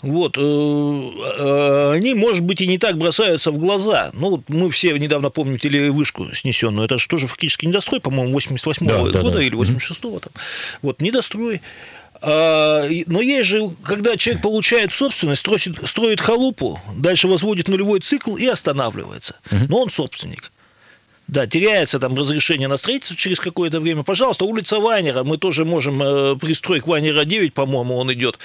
Вот, 0.00 0.38
э, 0.38 0.40
э, 0.40 1.92
они, 1.94 2.14
может 2.14 2.44
быть, 2.44 2.60
и 2.60 2.66
не 2.66 2.78
так 2.78 2.96
бросаются 2.98 3.50
в 3.50 3.58
глаза. 3.58 4.10
Ну, 4.12 4.42
мы 4.46 4.70
все 4.70 4.96
недавно 4.96 5.30
помним 5.30 5.58
телевышку 5.58 6.26
снесенную. 6.34 6.84
Это 6.84 6.98
же 6.98 7.08
тоже 7.08 7.26
фактически 7.26 7.66
недострой, 7.66 8.00
по-моему, 8.00 8.38
88-го 8.38 8.84
да, 8.84 8.98
года 8.98 9.22
да, 9.22 9.30
да. 9.30 9.42
или 9.42 9.58
86-го. 9.58 10.20
Там. 10.20 10.32
Вот, 10.82 11.00
недострой. 11.02 11.60
А, 12.20 12.86
но 13.06 13.20
есть 13.20 13.48
же, 13.48 13.70
когда 13.82 14.16
человек 14.16 14.42
получает 14.42 14.92
собственность, 14.92 15.40
строит, 15.40 15.62
строит 15.86 16.20
халупу, 16.20 16.80
дальше 16.96 17.28
возводит 17.28 17.68
нулевой 17.68 18.00
цикл 18.00 18.36
и 18.36 18.46
останавливается. 18.46 19.36
Но 19.50 19.82
он 19.82 19.90
собственник. 19.90 20.52
Да, 21.28 21.46
теряется 21.46 21.98
там 21.98 22.16
разрешение 22.16 22.68
на 22.68 22.78
строительство 22.78 23.16
через 23.16 23.38
какое-то 23.38 23.80
время. 23.80 24.02
Пожалуйста, 24.02 24.46
улица 24.46 24.80
Вайнера, 24.80 25.24
мы 25.24 25.36
тоже 25.36 25.66
можем 25.66 26.02
э, 26.02 26.36
пристроить 26.36 26.84
к 26.84 26.86
Вайнера 26.86 27.24
9, 27.24 27.52
по-моему, 27.52 27.96
он 27.96 28.10
идет. 28.14 28.38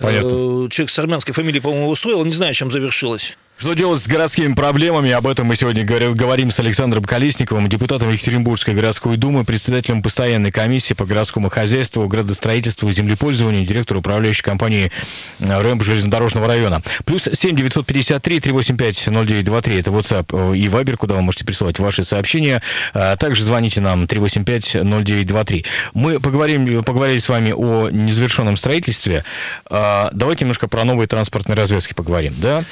Понятно. 0.00 0.66
Э, 0.66 0.68
человек 0.68 0.90
с 0.90 0.98
армянской 0.98 1.32
фамилией, 1.32 1.60
по-моему, 1.60 1.88
устроил, 1.88 2.24
не 2.24 2.32
знаю, 2.32 2.52
чем 2.52 2.72
завершилось. 2.72 3.38
Что 3.64 3.72
делать 3.72 4.02
с 4.02 4.06
городскими 4.06 4.52
проблемами? 4.52 5.10
Об 5.12 5.26
этом 5.26 5.46
мы 5.46 5.56
сегодня 5.56 5.86
говорим 5.86 6.50
с 6.50 6.60
Александром 6.60 7.02
Колесниковым, 7.02 7.66
депутатом 7.66 8.10
Екатеринбургской 8.10 8.74
городской 8.74 9.16
думы, 9.16 9.46
председателем 9.46 10.02
постоянной 10.02 10.52
комиссии 10.52 10.92
по 10.92 11.06
городскому 11.06 11.48
хозяйству, 11.48 12.06
градостроительству 12.06 12.90
и 12.90 12.92
землепользованию, 12.92 13.64
директору 13.64 14.00
управляющей 14.00 14.42
компании 14.42 14.92
э, 15.38 15.62
РЭМП 15.62 15.82
железнодорожного 15.82 16.46
района. 16.46 16.82
Плюс 17.06 17.22
7 17.22 17.56
953 17.56 18.40
385 18.40 19.06
0923 19.06 19.80
это 19.80 19.90
WhatsApp 19.92 20.52
э, 20.52 20.58
и 20.58 20.66
Viber, 20.66 20.98
куда 20.98 21.14
вы 21.14 21.22
можете 21.22 21.46
присылать 21.46 21.78
ваши 21.78 22.04
сообщения. 22.04 22.60
А 22.92 23.16
также 23.16 23.44
звоните 23.44 23.80
нам 23.80 24.06
385 24.06 24.84
0923. 24.84 25.64
Мы 25.94 26.20
поговорим, 26.20 26.84
поговорили 26.84 27.16
с 27.16 27.30
вами 27.30 27.52
о 27.52 27.88
незавершенном 27.88 28.58
строительстве. 28.58 29.24
Давайте 29.70 30.44
немножко 30.44 30.68
про 30.68 30.84
новые 30.84 31.06
транспортные 31.06 31.56
развязки 31.56 31.94
поговорим. 31.94 32.34
Да? 32.36 32.64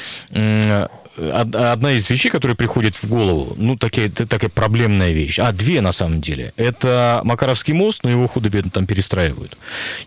Одна 1.17 1.93
из 1.93 2.09
вещей, 2.09 2.31
которая 2.31 2.57
приходит 2.57 2.97
в 2.97 3.07
голову, 3.07 3.55
ну, 3.57 3.77
такая, 3.77 4.09
такая 4.09 4.51
проблемная 4.51 5.11
вещь, 5.11 5.39
а 5.39 5.53
две 5.53 5.81
на 5.81 5.93
самом 5.93 6.21
деле, 6.21 6.53
это 6.57 7.21
Макаровский 7.25 7.75
мост, 7.75 8.03
но 8.03 8.11
его 8.11 8.27
худо-бедно 8.27 8.71
там 8.71 8.87
перестраивают. 8.87 9.57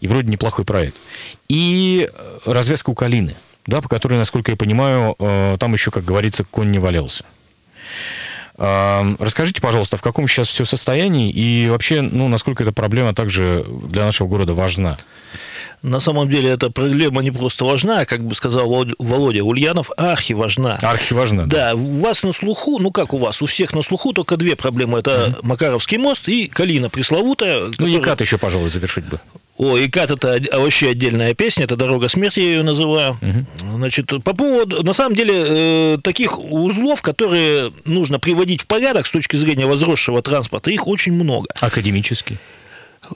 И 0.02 0.08
вроде 0.08 0.30
неплохой 0.30 0.66
проект. 0.66 0.98
И 1.48 2.10
развязка 2.46 2.90
у 2.90 2.96
Калины, 2.96 3.36
да, 3.68 3.82
по 3.82 3.90
которой, 3.90 4.18
насколько 4.18 4.52
я 4.52 4.58
понимаю, 4.58 5.16
э, 5.20 5.58
там 5.60 5.74
еще, 5.74 5.92
как 5.92 6.06
говорится, 6.06 6.44
конь 6.44 6.72
не 6.72 6.80
валялся. 6.80 7.24
Расскажите, 8.58 9.62
пожалуйста, 9.62 9.98
в 9.98 10.02
каком 10.02 10.28
сейчас 10.28 10.48
все 10.48 10.66
состоянии 10.66 11.30
и 11.30 11.68
вообще, 11.70 12.02
ну, 12.02 12.30
насколько 12.30 12.64
эта 12.64 12.72
проблема 12.72 13.14
также 13.14 13.66
для 13.68 14.06
нашего 14.06 14.28
города 14.28 14.54
важна? 14.54 14.96
на 15.86 16.00
самом 16.00 16.30
деле 16.30 16.50
эта 16.50 16.70
проблема 16.70 17.22
не 17.22 17.32
просто 17.32 17.64
важна, 17.66 18.02
а, 18.02 18.06
как 18.06 18.22
бы 18.22 18.36
сказал 18.36 18.86
Володя 19.00 19.44
Ульянов, 19.44 19.92
архи 19.98 20.34
важна. 20.34 20.78
Архи 20.82 21.14
важна. 21.14 21.46
Да, 21.46 21.72
да, 21.72 21.76
у 21.76 22.00
вас 22.00 22.24
на 22.24 22.34
слуху, 22.34 22.80
ну 22.80 22.92
как 22.92 23.14
у 23.14 23.18
вас, 23.18 23.42
у 23.42 23.46
всех 23.46 23.74
на 23.74 23.84
слуху 23.84 24.12
только 24.12 24.36
две 24.38 24.56
проблемы. 24.56 25.00
Это 25.00 25.36
mm 25.36 25.40
Макаровский 25.44 25.98
мост 25.98 26.28
и 26.28 26.48
Калина 26.48 26.90
пресловутая. 26.90 27.66
Ну, 27.66 27.72
который... 27.72 27.92
Екат 27.92 28.22
еще, 28.22 28.38
пожалуй, 28.38 28.70
завершить 28.70 29.06
бы. 29.06 29.20
О, 29.58 29.78
Икат 29.78 30.12
это 30.12 30.38
вообще 30.52 30.90
отдельная 30.90 31.34
песня, 31.34 31.64
это 31.64 31.78
дорога 31.78 32.10
смерти, 32.10 32.42
я 32.42 32.46
ее 32.48 32.64
называю. 32.64 33.18
Угу. 33.22 33.76
Значит, 33.76 34.08
по 34.24 34.36
поводу, 34.36 34.84
на 34.84 34.92
самом 34.92 35.16
деле, 35.16 35.34
э, 35.36 35.98
таких 36.04 36.38
узлов, 36.40 37.02
которые 37.02 37.72
нужно 37.86 38.20
приводить 38.20 38.64
в 38.64 38.68
порядок 38.68 39.08
с 39.08 39.12
точки 39.12 39.38
зрения 39.38 39.66
возросшего 39.66 40.22
транспорта, 40.22 40.72
их 40.72 40.88
очень 40.88 41.14
много. 41.14 41.48
Академический. 41.62 42.38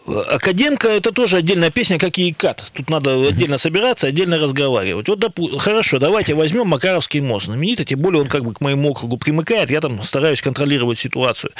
Академка– 0.08 0.88
это 0.90 1.12
тоже 1.12 1.38
отдельная 1.38 1.72
песня, 1.72 1.98
как 1.98 2.18
и 2.18 2.30
ИКАТ. 2.30 2.72
Тут 2.74 2.90
надо 2.90 3.12
uh-huh. 3.12 3.30
отдельно 3.30 3.58
собираться, 3.58 4.08
отдельно 4.08 4.38
разговаривать. 4.38 5.08
Вот, 5.08 5.20
допу- 5.20 5.58
хорошо, 5.58 6.00
давайте 6.00 6.34
возьмем 6.34 6.68
Макаровский 6.68 7.20
мост. 7.22 7.46
Знаменитый, 7.46 7.86
тем 7.86 8.00
более 8.00 8.22
он 8.22 8.28
как 8.28 8.44
бы 8.44 8.54
к 8.54 8.62
моему 8.62 8.92
округу 8.92 9.18
примыкает, 9.18 9.70
я 9.70 9.82
там 9.82 10.02
стараюсь 10.04 10.42
контролировать 10.42 11.00
ситуацию. 11.00 11.52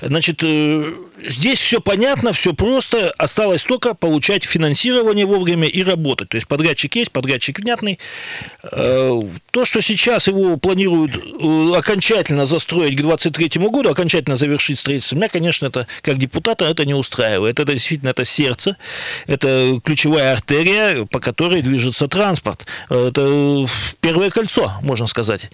Значит, 0.00 0.42
э, 0.42 0.92
здесь 1.26 1.58
все 1.58 1.80
понятно, 1.80 2.32
все 2.32 2.52
просто, 2.52 3.10
осталось 3.18 3.62
только 3.62 3.94
получать 3.94 4.44
финансирование 4.44 5.26
вовремя 5.26 5.68
и 5.68 5.82
работать. 5.82 6.28
То 6.28 6.36
есть 6.36 6.46
подрядчик 6.46 6.94
есть, 6.96 7.10
подрядчик 7.10 7.58
внятный. 7.58 7.98
Э, 8.70 9.20
то, 9.50 9.64
что 9.64 9.80
сейчас 9.80 10.28
его 10.28 10.56
планируют 10.56 11.16
э, 11.16 11.72
окончательно 11.76 12.46
застроить 12.46 12.96
к 12.96 13.02
2023 13.02 13.62
году, 13.68 13.90
окончательно 13.90 14.36
завершить 14.36 14.78
строительство, 14.78 15.16
меня, 15.16 15.28
конечно, 15.28 15.66
это 15.66 15.86
как 16.02 16.18
депутата 16.18 16.64
это 16.64 16.84
не 16.84 16.94
устраивает. 16.94 17.58
Это 17.60 17.71
действительно 17.74 18.10
это 18.10 18.24
сердце, 18.24 18.76
это 19.26 19.80
ключевая 19.84 20.32
артерия, 20.32 21.04
по 21.06 21.20
которой 21.20 21.62
движется 21.62 22.08
транспорт. 22.08 22.66
Это 22.88 23.66
первое 24.00 24.30
кольцо, 24.30 24.72
можно 24.82 25.06
сказать. 25.06 25.50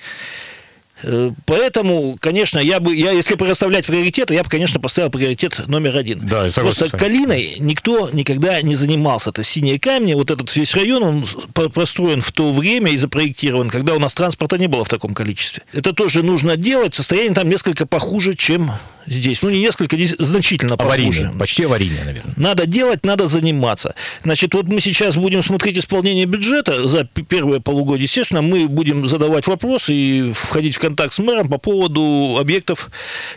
Э, 1.02 1.30
поэтому, 1.46 2.16
конечно, 2.20 2.58
я 2.58 2.80
бы, 2.80 2.94
я, 2.94 3.12
если 3.12 3.34
бы 3.34 3.46
расставлять 3.46 3.86
приоритеты, 3.86 4.34
я 4.34 4.42
бы, 4.42 4.50
конечно, 4.50 4.80
поставил 4.80 5.10
приоритет 5.10 5.68
номер 5.68 5.96
один. 5.96 6.20
Да, 6.26 6.46
я 6.46 6.52
Просто 6.52 6.90
Калиной 6.90 7.56
никто 7.58 8.10
никогда 8.12 8.60
не 8.62 8.74
занимался. 8.74 9.30
Это 9.30 9.44
синие 9.44 9.78
камни, 9.78 10.14
вот 10.14 10.30
этот 10.30 10.54
весь 10.56 10.74
район, 10.74 11.02
он 11.02 11.26
простроен 11.52 12.20
в 12.20 12.32
то 12.32 12.50
время 12.50 12.92
и 12.92 12.98
запроектирован, 12.98 13.70
когда 13.70 13.94
у 13.94 13.98
нас 13.98 14.14
транспорта 14.14 14.58
не 14.58 14.66
было 14.66 14.84
в 14.84 14.88
таком 14.88 15.14
количестве. 15.14 15.62
Это 15.72 15.92
тоже 15.92 16.22
нужно 16.22 16.56
делать. 16.56 16.94
Состояние 16.94 17.34
там 17.34 17.48
несколько 17.48 17.86
похуже, 17.86 18.34
чем 18.34 18.72
здесь. 19.10 19.42
Ну, 19.42 19.50
не 19.50 19.60
несколько, 19.60 19.96
здесь 19.96 20.14
значительно 20.18 20.74
аварийное, 20.74 21.22
похуже. 21.22 21.38
Почти 21.38 21.64
аварийное, 21.64 22.04
наверное. 22.04 22.34
Надо 22.36 22.66
делать, 22.66 23.04
надо 23.04 23.26
заниматься. 23.26 23.94
Значит, 24.24 24.54
вот 24.54 24.66
мы 24.66 24.80
сейчас 24.80 25.16
будем 25.16 25.42
смотреть 25.42 25.78
исполнение 25.78 26.24
бюджета 26.26 26.88
за 26.88 27.04
первое 27.04 27.60
полугодие. 27.60 28.04
Естественно, 28.04 28.42
мы 28.42 28.68
будем 28.68 29.08
задавать 29.08 29.46
вопросы 29.46 29.94
и 29.94 30.32
входить 30.32 30.76
в 30.76 30.78
контакт 30.78 31.14
с 31.14 31.18
мэром 31.18 31.48
по 31.48 31.58
поводу 31.58 32.36
объектов 32.38 32.90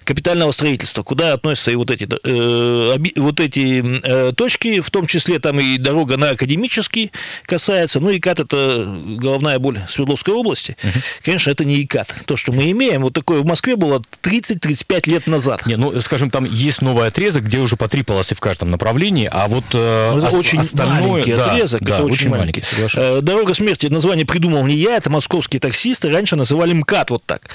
капитального 0.03 0.51
строительства, 0.51 1.03
куда 1.03 1.33
относятся 1.33 1.71
и 1.71 1.75
вот 1.75 1.91
эти, 1.91 2.07
э, 2.23 2.97
вот 3.17 3.39
эти 3.39 3.83
э, 4.03 4.33
точки, 4.33 4.81
в 4.81 4.89
том 4.89 5.07
числе 5.07 5.39
там 5.39 5.59
и 5.59 5.77
дорога 5.77 6.17
на 6.17 6.29
Академический 6.31 7.11
касается. 7.45 7.99
Ну, 7.99 8.15
ИКАТ– 8.15 8.39
это 8.41 8.97
головная 9.17 9.59
боль 9.59 9.79
Свердловской 9.89 10.33
области. 10.33 10.77
Угу. 10.83 10.93
Конечно, 11.23 11.51
это 11.51 11.65
не 11.65 11.81
ИКАТ. 11.81 12.15
То, 12.25 12.37
что 12.37 12.51
мы 12.51 12.71
имеем, 12.71 13.01
вот 13.01 13.13
такое 13.13 13.41
в 13.41 13.45
Москве 13.45 13.75
было 13.75 14.01
30-35 14.23 15.09
лет 15.09 15.27
назад. 15.27 15.60
Не, 15.65 15.75
ну, 15.75 15.99
скажем, 16.01 16.29
там 16.29 16.45
есть 16.45 16.81
новый 16.81 17.07
отрезок, 17.07 17.43
где 17.45 17.59
уже 17.59 17.75
по 17.75 17.87
три 17.87 18.03
полосы 18.03 18.35
в 18.35 18.39
каждом 18.39 18.71
направлении, 18.71 19.27
а 19.31 19.47
вот 19.47 19.65
э, 19.73 20.09
ну, 20.11 20.17
это 20.19 20.37
очень 20.37 20.59
остальное... 20.59 21.01
маленький 21.01 21.33
да, 21.33 21.51
отрезок, 21.51 21.81
да, 21.81 21.95
это 21.95 22.03
очень, 22.03 22.13
очень 22.13 22.29
маленький. 22.29 22.63
маленький 22.77 22.97
э, 22.97 23.21
Дорога 23.21 23.53
смерти, 23.53 23.87
название 23.87 24.25
придумал 24.25 24.65
не 24.65 24.75
я, 24.75 24.97
это 24.97 25.09
московские 25.09 25.59
таксисты, 25.59 26.11
раньше 26.11 26.35
называли 26.35 26.73
МКАД 26.73 27.11
вот 27.11 27.23
так. 27.25 27.49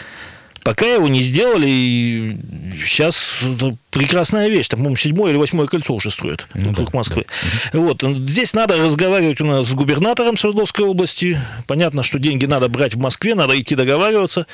Пока 0.67 0.85
его 0.85 1.07
не 1.07 1.23
сделали, 1.23 2.41
сейчас 2.85 3.39
это 3.41 3.77
прекрасная 3.91 4.49
вещь. 4.49 4.67
Там, 4.67 4.79
по-моему, 4.79 4.97
седьмое 4.97 5.31
или 5.31 5.39
восьмое 5.39 5.69
кольцо 5.69 5.95
уже 5.95 6.11
строят 6.11 6.49
Ну 6.55 6.71
вокруг 6.71 6.91
да, 6.91 6.99
Москвы. 6.99 7.25
Вот. 7.73 8.03
Здесь 8.03 8.53
надо 8.53 8.77
разговаривать 8.77 9.41
у 9.41 9.45
нас 9.45 9.69
с 9.69 9.73
губернатором 9.75 10.37
Свердловской 10.37 10.85
области. 10.85 11.41
Понятно, 11.69 12.03
что 12.03 12.19
деньги 12.19 12.47
надо 12.47 12.69
брать 12.69 12.95
в 12.95 12.99
Москве, 12.99 13.37
надо 13.37 13.57
идти 13.61 13.77
договариваться. 13.77 14.49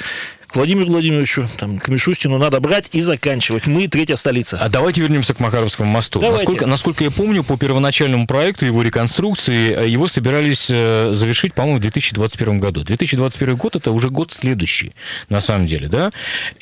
К 0.52 0.56
Владимиру 0.56 0.90
Владимировичу, 0.90 1.48
там, 1.56 1.78
к 1.78 1.88
Мишустину 1.88 2.36
надо 2.36 2.60
брать 2.60 2.90
и 2.92 3.00
заканчивать. 3.00 3.66
Мы 3.66 3.88
третья 3.88 4.16
столица. 4.16 4.58
А 4.58 4.68
давайте 4.68 5.00
вернемся 5.00 5.32
к 5.32 5.40
Макаровскому 5.40 5.90
мосту. 5.90 6.20
Давайте. 6.20 6.42
Насколько, 6.42 6.66
насколько 6.66 7.04
я 7.04 7.10
помню, 7.10 7.42
по 7.42 7.56
первоначальному 7.56 8.26
проекту 8.26 8.66
его 8.66 8.82
реконструкции, 8.82 9.74
э, 9.74 9.88
его 9.88 10.08
собирались 10.08 10.66
э, 10.68 11.08
завершить, 11.14 11.54
по-моему, 11.54 11.78
в 11.78 11.80
2021 11.80 12.60
году. 12.60 12.82
2021 12.82 13.56
год 13.56 13.76
это 13.76 13.92
уже 13.92 14.10
год 14.10 14.30
следующий, 14.30 14.92
на 15.30 15.40
самом 15.40 15.66
деле, 15.66 15.88
да? 15.88 16.10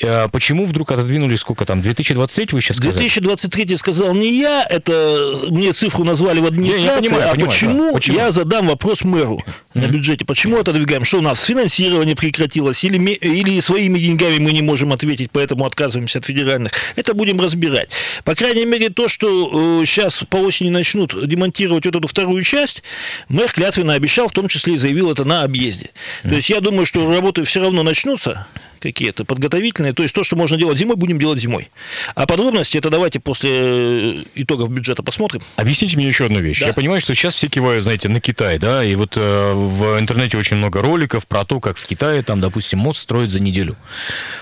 Э, 0.01 0.29
Почему 0.31 0.67
вдруг 0.67 0.93
отодвинули 0.93 1.35
сколько 1.35 1.65
там? 1.65 1.83
2023 1.83 2.49
вы 2.53 2.61
сейчас 2.61 2.77
сказали? 2.77 2.95
2023 2.95 3.77
сказал 3.77 4.15
не 4.15 4.39
я, 4.39 4.65
это 4.71 5.49
мне 5.49 5.73
цифру 5.73 6.05
назвали 6.05 6.39
в 6.39 6.47
администрации, 6.47 6.81
Не, 6.81 6.87
я 6.87 6.97
понимаю, 6.99 7.25
а 7.25 7.33
понимаю, 7.33 7.51
почему, 7.51 7.87
да. 7.87 7.93
Почему? 7.95 8.17
я 8.19 8.31
задам 8.31 8.69
вопрос 8.69 9.03
мэру 9.03 9.43
на 9.75 9.89
бюджете. 9.89 10.25
Почему 10.25 10.61
отодвигаем? 10.61 11.03
Что 11.03 11.19
у 11.19 11.23
нас 11.23 11.43
финансирование 11.43 12.15
прекратилось 12.15 12.85
или, 12.85 12.99
или 13.15 13.59
своими 13.81 13.99
деньгами 13.99 14.39
мы 14.39 14.53
не 14.53 14.61
можем 14.61 14.93
ответить, 14.93 15.31
поэтому 15.33 15.65
отказываемся 15.65 16.19
от 16.19 16.27
федеральных. 16.27 16.73
Это 16.97 17.15
будем 17.15 17.41
разбирать. 17.41 17.89
По 18.25 18.35
крайней 18.35 18.67
мере, 18.67 18.91
то, 18.91 19.09
что 19.09 19.85
сейчас 19.87 20.23
по 20.29 20.37
осени 20.37 20.69
начнут 20.69 21.15
демонтировать 21.27 21.87
вот 21.87 21.97
эту 21.97 22.07
вторую 22.07 22.43
часть, 22.43 22.83
мэр 23.29 23.51
клятвенно 23.51 23.95
обещал, 23.95 24.29
в 24.29 24.33
том 24.33 24.49
числе 24.49 24.75
и 24.75 24.77
заявил 24.77 25.11
это 25.11 25.25
на 25.25 25.45
объезде. 25.45 25.91
То 26.23 26.35
есть 26.35 26.51
я 26.51 26.61
думаю, 26.61 26.85
что 26.85 27.11
работы 27.11 27.43
все 27.45 27.63
равно 27.63 27.83
начнутся 27.83 28.47
какие-то 28.81 29.25
подготовительные. 29.25 29.93
То 29.93 30.03
есть 30.03 30.15
то, 30.15 30.25
что 30.25 30.37
можно 30.37 30.57
делать 30.57 30.79
зимой, 30.79 30.97
будем 30.97 31.19
делать 31.19 31.39
зимой. 31.39 31.71
А 32.15 32.27
подробности 32.27 32.79
это 32.79 32.91
давайте 32.91 33.21
после 33.21 33.51
э, 33.53 34.25
итогов 34.35 34.71
бюджета 34.71 35.03
посмотрим. 35.03 35.43
Объясните 35.57 35.97
мне 35.97 36.07
еще 36.07 36.27
одну 36.27 36.41
вещь. 36.41 36.61
Да. 36.61 36.67
Я 36.69 36.73
понимаю, 36.73 37.01
что 37.01 37.15
сейчас 37.15 37.35
все 37.35 37.49
кивают, 37.49 37.85
знаете, 37.85 38.09
на 38.09 38.21
Китай, 38.21 38.59
да, 38.59 38.85
и 38.85 38.95
вот 38.95 39.17
э, 39.17 39.53
в 39.55 39.99
интернете 40.01 40.37
очень 40.39 40.57
много 40.57 40.81
роликов 40.83 41.27
про 41.27 41.45
то, 41.45 41.61
как 41.61 41.77
в 41.77 41.87
Китае, 41.87 42.23
там, 42.23 42.41
допустим, 42.41 42.79
мост 42.81 43.01
строят 43.03 43.31
за 43.31 43.41
неделю. 43.41 43.77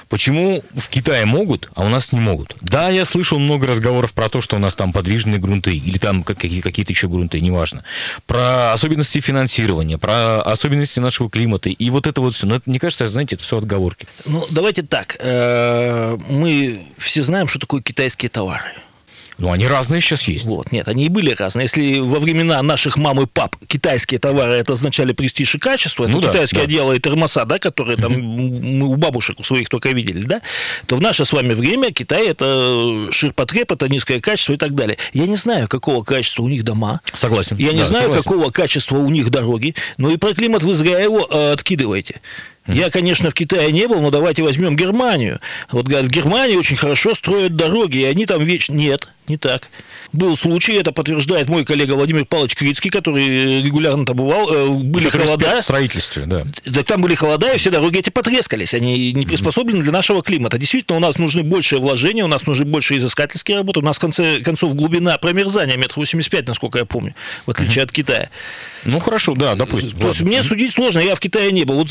Почему 0.09 0.65
в 0.75 0.89
Китае 0.89 1.27
могут, 1.27 1.69
а 1.75 1.85
у 1.85 1.89
нас 1.89 2.13
не 2.13 2.21
могут? 2.21 2.57
Да, 2.61 2.89
я 2.89 3.05
слышал 3.05 3.39
много 3.39 3.67
разговоров 3.67 4.15
про 4.15 4.29
то, 4.29 4.41
что 4.41 4.57
у 4.57 4.59
нас 4.59 4.75
там 4.75 4.93
подвижные 4.93 5.39
грунты, 5.39 5.77
или 5.77 5.99
там 5.99 6.23
как- 6.23 6.39
какие- 6.39 6.61
какие-то 6.61 6.93
еще 6.93 7.09
грунты, 7.09 7.41
неважно. 7.41 7.85
Про 8.27 8.73
особенности 8.73 9.21
финансирования, 9.21 9.99
про 9.99 10.41
особенности 10.41 11.01
нашего 11.01 11.29
климата, 11.29 11.69
и 11.69 11.91
вот 11.91 12.07
это 12.07 12.21
вот 12.21 12.35
все. 12.35 12.47
Но 12.47 12.55
это, 12.57 12.69
мне 12.71 12.79
кажется, 12.81 13.07
знаете, 13.09 13.35
это 13.37 13.45
все 13.45 13.59
отговорки. 13.59 14.07
Ну, 14.29 14.47
давайте 14.51 14.83
так. 14.83 15.17
Э, 15.21 16.17
Мы 16.29 16.83
все 16.97 17.23
знаем, 17.23 17.49
что 17.49 17.59
такое 17.59 17.83
китайские 17.83 18.29
товары. 18.29 18.63
Ну, 19.39 19.53
они 19.53 19.69
разные 19.69 20.01
сейчас 20.01 20.23
есть. 20.25 20.45
Вот, 20.47 20.73
нет, 20.73 20.89
они 20.89 21.07
и 21.07 21.09
были 21.09 21.31
разные. 21.31 21.63
Если 21.67 22.01
во 22.01 22.19
времена 22.19 22.61
наших 22.61 22.97
мам 22.97 23.21
и 23.21 23.27
пап 23.27 23.55
китайские 23.69 24.19
товары 24.19 24.55
это 24.55 24.73
означали 24.73 25.13
престиж 25.13 25.55
и 25.55 25.59
качество, 25.61 26.03
это 26.05 26.13
Ну 26.13 26.21
да, 26.21 26.33
китайские 26.33 26.63
да. 26.63 26.65
одеяла 26.65 26.93
и 26.95 26.99
термоса, 26.99 27.45
да, 27.45 27.61
которые 27.61 27.97
там 27.97 28.15
мы 28.21 28.87
у 28.87 28.97
бабушек 28.97 29.39
у 29.39 29.45
своих 29.45 29.69
только 29.69 29.91
видели, 29.91 30.23
да, 30.25 30.41
то 30.87 30.97
в 30.97 31.01
наше 31.01 31.25
с 31.25 31.33
вами 31.33 31.55
время 31.55 31.93
Китай 31.93 32.27
это 32.27 33.07
ширпотреб, 33.13 33.71
это 33.71 33.89
низкое 33.89 34.19
качество 34.19 34.55
и 34.55 34.57
так 34.57 34.75
далее. 34.75 34.99
Я 35.13 35.29
не 35.29 35.37
знаю, 35.37 35.69
какого 35.69 36.03
качества 36.03 36.43
у 36.43 36.49
них 36.49 36.65
дома. 36.65 37.01
Согласен. 37.15 37.57
Я 37.59 37.71
не 37.73 37.79
Да, 37.83 37.87
знаю, 37.87 38.05
согласен. 38.07 38.25
какого 38.25 38.51
качества 38.51 38.97
у 38.97 39.09
них 39.09 39.31
дороги, 39.31 39.77
но 39.99 40.11
и 40.11 40.17
про 40.17 40.35
климат 40.35 40.65
вы 40.65 40.75
зря 40.75 40.99
его 40.99 41.29
э, 41.31 41.53
откидываете. 41.53 42.21
Я, 42.69 42.91
конечно, 42.91 43.31
в 43.31 43.35
Китае 43.35 43.73
не 43.73 43.87
был, 43.87 44.01
но 44.01 44.11
давайте 44.11 44.43
возьмем 44.43 44.77
Германию. 44.77 45.41
Вот 45.71 45.87
говорят, 45.87 46.07
в 46.07 46.11
Германии 46.11 46.57
очень 46.57 46.77
хорошо 46.77 47.15
строят 47.15 47.57
дороги, 47.57 47.99
и 47.99 48.05
они 48.05 48.27
там 48.27 48.45
вечно... 48.45 48.75
Нет, 48.75 49.09
не 49.27 49.37
так. 49.37 49.69
Был 50.13 50.39
случай, 50.39 50.73
это 50.73 50.91
подтверждает 50.91 51.51
мой 51.51 51.67
коллега 51.67 51.93
Владимир 51.93 52.25
Павлович 52.25 52.55
Крицкий, 52.55 52.91
который 52.91 53.61
регулярно 53.61 54.07
там 54.07 54.17
бывал. 54.17 54.51
Э, 54.51 54.69
Были 54.69 55.11
холода. 55.11 55.61
в 55.61 55.65
строительстве, 55.65 56.25
да. 56.25 56.47
Так 56.65 56.87
там 56.87 57.03
были 57.03 57.15
холода, 57.15 57.53
и 57.53 57.59
все 57.59 57.71
дороги 57.71 57.99
эти 57.99 58.09
потрескались. 58.09 58.73
Они 58.73 59.13
не 59.13 59.27
приспособлены 59.27 59.83
для 59.83 59.93
нашего 59.93 60.23
климата. 60.23 60.57
Действительно, 60.57 60.97
у 60.97 61.01
нас 61.01 61.19
нужны 61.19 61.43
большие 61.43 61.79
вложения, 61.79 62.25
у 62.25 62.29
нас 62.29 62.47
нужны 62.47 62.65
больше 62.65 62.97
изыскательские 62.97 63.59
работы. 63.59 63.81
У 63.81 63.83
нас, 63.83 63.99
в 63.99 64.01
конце 64.01 64.41
концов, 64.41 64.75
глубина 64.75 65.19
промерзания 65.19 65.77
метр 65.77 65.97
восемьдесят 65.97 66.31
пять, 66.31 66.47
насколько 66.47 66.79
я 66.79 66.87
помню, 66.87 67.15
в 67.45 67.51
отличие 67.51 67.85
от 67.85 67.93
Китая. 67.93 68.31
Ну, 68.85 69.01
хорошо, 69.01 69.35
да, 69.35 69.57
допустим. 69.57 69.99
То 69.99 70.09
есть 70.09 70.23
мне 70.23 70.43
судить 70.43 70.73
сложно, 70.73 71.01
я 71.01 71.15
в 71.15 71.21
Китае 71.21 71.53
не 71.53 71.65
был. 71.65 71.75
Вот, 71.75 71.91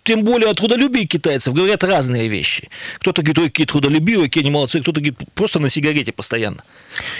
тем 0.03 0.23
более 0.23 0.49
о 0.49 0.53
трудолюбии 0.53 1.05
китайцев 1.05 1.53
говорят 1.53 1.83
разные 1.83 2.27
вещи. 2.27 2.69
Кто-то 2.99 3.21
говорит, 3.21 3.39
ой, 3.39 3.45
какие 3.45 3.65
трудолюбивые, 3.65 4.27
какие 4.27 4.43
они 4.43 4.51
молодцы, 4.51 4.81
кто-то 4.81 4.99
говорит, 4.99 5.17
просто 5.33 5.59
на 5.59 5.69
сигарете 5.69 6.11
постоянно. 6.11 6.63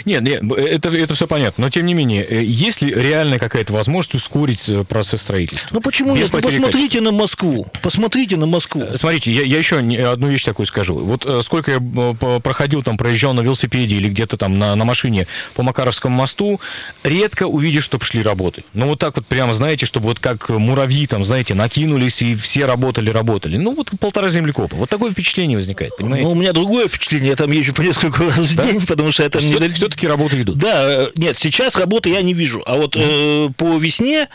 Нет, 0.04 0.22
нет, 0.22 0.42
это, 0.52 0.90
это 0.90 1.14
все 1.14 1.26
понятно. 1.26 1.64
Но 1.64 1.70
тем 1.70 1.86
не 1.86 1.94
менее, 1.94 2.24
э, 2.24 2.42
есть 2.44 2.82
ли 2.82 2.92
реальная 2.92 3.38
какая-то 3.38 3.72
возможность 3.72 4.14
ускорить 4.14 4.68
э, 4.68 4.84
процесс 4.84 5.22
строительства? 5.22 5.74
Ну 5.74 5.80
почему 5.80 6.14
Без 6.14 6.32
нет? 6.32 6.32
Ну, 6.32 6.40
посмотрите 6.40 7.00
на 7.00 7.12
Москву. 7.12 7.66
Посмотрите 7.82 8.36
на 8.36 8.46
Москву. 8.46 8.82
качества. 8.92 9.08
Смотрите, 9.08 9.32
я, 9.32 9.42
я 9.42 9.58
еще 9.58 9.78
одну 9.78 10.28
вещь 10.28 10.44
такую 10.44 10.66
скажу. 10.66 10.98
Вот 10.98 11.26
э, 11.26 11.40
сколько 11.42 11.70
я 11.70 11.78
э, 11.78 12.40
проходил, 12.40 12.82
там, 12.82 12.96
проезжал 12.96 13.34
на 13.34 13.40
велосипеде 13.40 13.96
или 13.96 14.08
где-то 14.08 14.36
там 14.36 14.58
на, 14.58 14.74
на 14.74 14.84
машине 14.84 15.26
по 15.54 15.62
Макаровскому 15.62 16.16
мосту, 16.16 16.60
редко 17.02 17.44
увидишь, 17.44 17.84
что 17.84 17.98
шли 18.00 18.22
работы. 18.22 18.64
Ну, 18.74 18.88
вот 18.88 18.98
так 18.98 19.16
вот 19.16 19.26
прямо, 19.26 19.54
знаете, 19.54 19.86
чтобы 19.86 20.08
вот 20.08 20.20
как 20.20 20.48
муравьи, 20.48 21.06
там, 21.06 21.24
знаете, 21.24 21.54
накинулись 21.54 22.22
и 22.22 22.34
все 22.34 22.66
работали, 22.72 23.10
работали. 23.10 23.56
Ну, 23.56 23.74
вот 23.74 23.90
полтора 24.00 24.28
землекопа. 24.28 24.76
Вот 24.76 24.90
такое 24.90 25.10
впечатление 25.10 25.56
возникает, 25.56 25.96
понимаете? 25.96 26.26
Ну, 26.26 26.32
у 26.32 26.34
меня 26.34 26.52
другое 26.52 26.88
впечатление. 26.88 27.30
Я 27.30 27.36
там 27.36 27.50
езжу 27.50 27.72
по 27.72 27.82
несколько 27.82 28.24
раз 28.24 28.38
в 28.38 28.56
день, 28.56 28.84
потому 28.86 29.12
что 29.12 29.22
это 29.22 29.40
не 29.40 29.68
все-таки 29.68 30.06
работы 30.06 30.40
идут. 30.42 30.58
Да, 30.58 31.04
э, 31.04 31.10
нет, 31.16 31.38
сейчас 31.38 31.76
работы 31.76 32.10
я 32.10 32.22
не 32.22 32.34
вижу. 32.34 32.62
А 32.66 32.76
вот 32.76 32.96
э, 32.96 33.48
по 33.56 33.76
весне, 33.76 34.28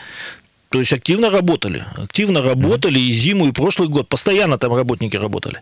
то 0.70 0.80
есть 0.80 0.92
активно 0.92 1.30
работали. 1.30 1.84
Активно 1.96 2.42
работали 2.42 2.98
и 2.98 3.12
зиму, 3.12 3.48
и 3.48 3.52
прошлый 3.52 3.88
год. 3.88 4.08
Постоянно 4.08 4.58
там 4.58 4.74
работники 4.74 5.16
работали. 5.16 5.60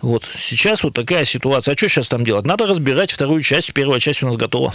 Вот. 0.00 0.24
Сейчас 0.38 0.82
вот 0.82 0.94
такая 0.94 1.24
ситуация. 1.24 1.74
А 1.74 1.76
что 1.76 1.88
сейчас 1.88 2.08
там 2.08 2.24
делать? 2.24 2.44
Надо 2.44 2.66
разбирать 2.66 3.12
вторую 3.12 3.42
часть. 3.42 3.72
Первая 3.72 4.00
часть 4.00 4.22
у 4.22 4.26
нас 4.26 4.36
готова. 4.36 4.74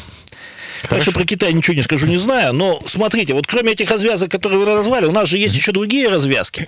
Так 0.90 1.02
что 1.02 1.12
про 1.12 1.26
Китай 1.26 1.54
ничего 1.54 1.76
не 1.76 1.82
скажу, 1.82 2.08
не 2.08 2.18
знаю. 2.18 2.54
Но 2.54 2.82
смотрите, 2.88 3.34
вот 3.34 3.48
кроме 3.48 3.74
этих 3.74 3.90
развязок, 3.90 4.32
которые 4.32 4.60
вы 4.60 4.66
назвали, 4.66 5.06
у 5.06 5.12
нас 5.12 5.30
же 5.30 5.38
есть 5.38 5.56
еще 5.56 5.72
другие 5.72 6.10
развязки. 6.10 6.68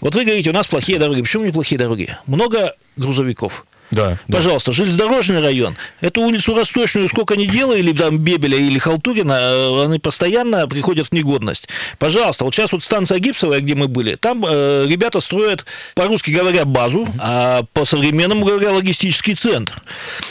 Вот 0.00 0.14
вы 0.14 0.24
говорите, 0.24 0.50
у 0.50 0.52
нас 0.52 0.66
плохие 0.66 0.98
дороги. 0.98 1.22
Почему 1.22 1.44
не 1.44 1.52
плохие 1.52 1.78
дороги? 1.78 2.16
Много 2.26 2.74
грузовиков. 2.96 3.64
Да, 3.90 4.18
да. 4.28 4.36
Пожалуйста, 4.36 4.72
железнодорожный 4.72 5.40
район. 5.40 5.76
Эту 6.00 6.22
улицу 6.22 6.54
Росточную 6.54 7.08
сколько 7.08 7.36
ни 7.36 7.46
делай, 7.46 7.80
или 7.80 7.92
там 7.92 8.18
Бебеля, 8.18 8.56
или 8.56 8.78
Халтурина, 8.78 9.32
э, 9.32 9.84
они 9.84 9.98
постоянно 9.98 10.68
приходят 10.68 11.08
в 11.08 11.12
негодность. 11.12 11.68
Пожалуйста, 11.98 12.44
вот 12.44 12.54
сейчас 12.54 12.72
вот 12.72 12.82
станция 12.84 13.18
Гипсовая, 13.18 13.60
где 13.60 13.74
мы 13.74 13.88
были, 13.88 14.14
там 14.14 14.44
э, 14.46 14.86
ребята 14.86 15.20
строят, 15.20 15.64
по-русски 15.94 16.30
говоря, 16.30 16.64
базу, 16.64 17.08
а 17.18 17.62
по-современному 17.72 18.46
говоря, 18.46 18.72
логистический 18.72 19.34
центр. 19.34 19.74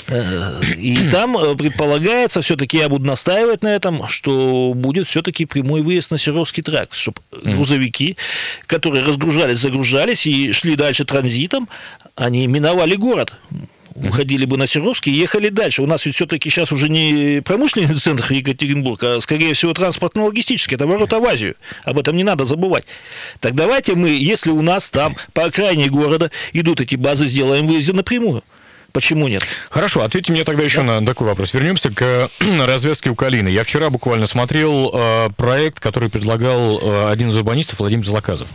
Э, 0.08 0.62
И 0.78 1.10
там 1.12 1.38
э, 1.38 1.56
предполагается, 1.56 2.42
все-таки 2.42 2.78
я 2.78 2.88
буду 2.88 3.06
настаивать 3.06 3.62
на 3.62 3.76
этом, 3.76 4.08
что 4.08 4.74
будет 4.76 5.08
все-таки 5.08 5.46
прямой 5.46 5.82
выезд 5.82 6.12
на 6.12 6.18
Серовский 6.18 6.64
тракт, 6.64 6.94
чтобы 6.96 7.20
грузовики, 7.44 8.16
которые 8.68 9.04
разгружались, 9.04 9.60
загружались 9.60 10.26
и 10.26 10.54
шли 10.54 10.76
дальше 10.76 11.06
транзитом, 11.06 11.68
они 12.16 12.48
миновали 12.48 12.96
город. 12.96 13.34
Уходили 13.96 14.46
бы 14.46 14.58
на 14.58 14.68
Серовский 14.68 15.12
и 15.12 15.16
ехали 15.16 15.50
дальше. 15.50 15.82
У 15.82 15.88
нас 15.88 16.06
ведь 16.06 16.16
все-таки 16.16 16.50
сейчас 16.50 16.72
уже 16.72 16.90
не 16.90 17.42
промышленный 17.42 17.96
центр 17.96 18.32
Екатеринбург, 18.32 19.04
а, 19.04 19.20
скорее 19.20 19.54
всего, 19.54 19.74
транспортно-логистический. 19.74 20.76
Это 20.76 20.88
ворота 20.88 21.20
в 21.20 21.26
Азию. 21.26 21.56
Об 21.84 21.98
этом 22.00 22.16
не 22.16 22.24
надо 22.24 22.46
забывать. 22.46 22.86
Так 23.40 23.56
давайте 23.56 23.96
мы, 23.96 24.10
если 24.10 24.52
у 24.52 24.62
нас 24.62 24.90
там 24.90 25.18
по 25.34 25.46
окраине 25.46 25.88
города 25.90 26.32
идут 26.54 26.82
эти 26.82 26.96
базы, 26.96 27.28
сделаем 27.28 27.68
выезды 27.68 27.94
напрямую. 27.94 28.44
Почему 28.92 29.28
нет? 29.28 29.44
Хорошо, 29.70 30.02
ответьте 30.02 30.32
мне 30.32 30.44
тогда 30.44 30.64
еще 30.64 30.82
на 30.82 31.06
такой 31.06 31.28
вопрос. 31.28 31.54
Вернемся 31.54 31.92
к 31.92 32.30
развязке 32.66 33.10
у 33.10 33.16
Калины. 33.16 33.50
Я 33.50 33.64
вчера 33.64 33.90
буквально 33.90 34.26
смотрел 34.26 34.92
э, 34.94 35.30
проект, 35.36 35.80
который 35.80 36.10
предлагал 36.10 36.80
э, 36.80 37.12
один 37.12 37.30
из 37.30 37.38
урбанистов 37.38 37.80
Владимир 37.80 38.06
Злоказов. 38.06 38.50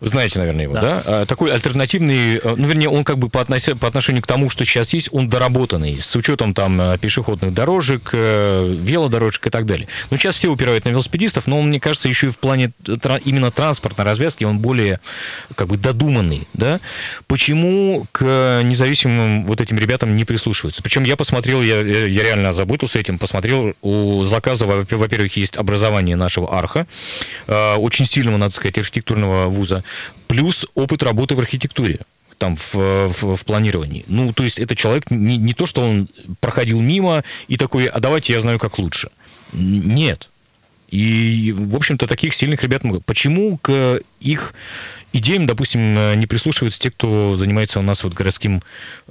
Вы 0.00 0.08
знаете, 0.08 0.38
наверное, 0.38 0.62
его, 0.64 0.74
да? 0.74 0.80
Да. 0.80 1.02
А, 1.04 1.26
Такой 1.26 1.52
альтернативный, 1.52 2.36
э, 2.38 2.54
ну, 2.56 2.66
вернее, 2.66 2.88
он 2.88 3.04
как 3.04 3.18
бы 3.18 3.28
по, 3.28 3.38
относи- 3.38 3.74
по 3.76 3.86
отношению 3.86 4.22
к 4.22 4.26
тому, 4.26 4.48
что 4.48 4.64
сейчас 4.64 4.92
есть, 4.94 5.08
он 5.12 5.28
доработанный, 5.28 5.98
с 6.00 6.16
учетом 6.16 6.54
там 6.54 6.80
э, 6.80 6.98
пешеходных 6.98 7.52
дорожек, 7.52 8.10
э, 8.12 8.76
велодорожек 8.80 9.46
и 9.46 9.50
так 9.50 9.66
далее. 9.66 9.88
Ну, 10.10 10.16
сейчас 10.16 10.36
все 10.36 10.48
упирают 10.48 10.86
на 10.86 10.88
велосипедистов, 10.90 11.46
но 11.46 11.60
он, 11.60 11.68
мне 11.68 11.80
кажется, 11.80 12.08
еще 12.08 12.28
и 12.28 12.30
в 12.30 12.38
плане 12.38 12.72
именно 13.24 13.50
транспортной 13.50 14.06
развязки 14.06 14.44
он 14.44 14.58
более 14.58 15.00
как 15.54 15.68
бы 15.68 15.76
додуманный, 15.76 16.48
да? 16.54 16.80
Почему 17.26 18.06
к 18.12 18.60
независимым 18.64 19.44
вот 19.46 19.60
этим 19.60 19.78
ребятам 19.78 20.16
не 20.16 20.24
прислушиваются? 20.24 20.82
Причем 20.82 21.04
я 21.04 21.16
посмотрел, 21.16 21.60
я, 21.62 21.80
я 21.80 22.22
реально 22.22 22.48
озаботился 22.50 22.98
этим, 22.98 23.18
посмотрел, 23.18 23.74
у 23.82 24.24
Заказова, 24.24 24.86
во- 24.90 24.96
во-первых, 24.96 25.36
есть 25.36 25.56
образование 25.58 26.16
нашего 26.16 26.56
арха, 26.58 26.86
очень 27.46 28.06
сильного, 28.06 28.38
надо 28.38 28.54
сказать, 28.54 28.78
архитектурного 28.78 29.46
вуза, 29.48 29.84
плюс 30.28 30.66
опыт 30.74 31.02
работы 31.02 31.34
в 31.34 31.40
архитектуре. 31.40 32.00
там 32.40 32.56
в, 32.56 32.74
в, 32.74 33.36
в 33.36 33.44
планировании. 33.44 34.04
Ну, 34.08 34.32
то 34.32 34.42
есть 34.42 34.58
это 34.58 34.74
человек 34.74 35.10
не, 35.10 35.36
не 35.36 35.52
то, 35.52 35.66
что 35.66 35.82
он 35.82 36.08
проходил 36.40 36.80
мимо 36.80 37.22
и 37.48 37.56
такой, 37.56 37.84
а 37.84 38.00
давайте 38.00 38.32
я 38.32 38.40
знаю, 38.40 38.58
как 38.58 38.78
лучше. 38.78 39.10
Нет. 39.52 40.30
И, 40.90 41.54
в 41.56 41.76
общем-то, 41.76 42.06
таких 42.06 42.34
сильных 42.34 42.62
ребят 42.62 42.82
много. 42.82 43.00
Почему 43.00 43.58
к 43.58 44.00
их 44.20 44.54
идеям, 45.12 45.46
допустим, 45.46 46.18
не 46.18 46.26
прислушиваются 46.26 46.80
те, 46.80 46.90
кто 46.90 47.36
занимается 47.36 47.78
у 47.78 47.82
нас 47.82 48.04
вот 48.04 48.14
городским 48.14 48.62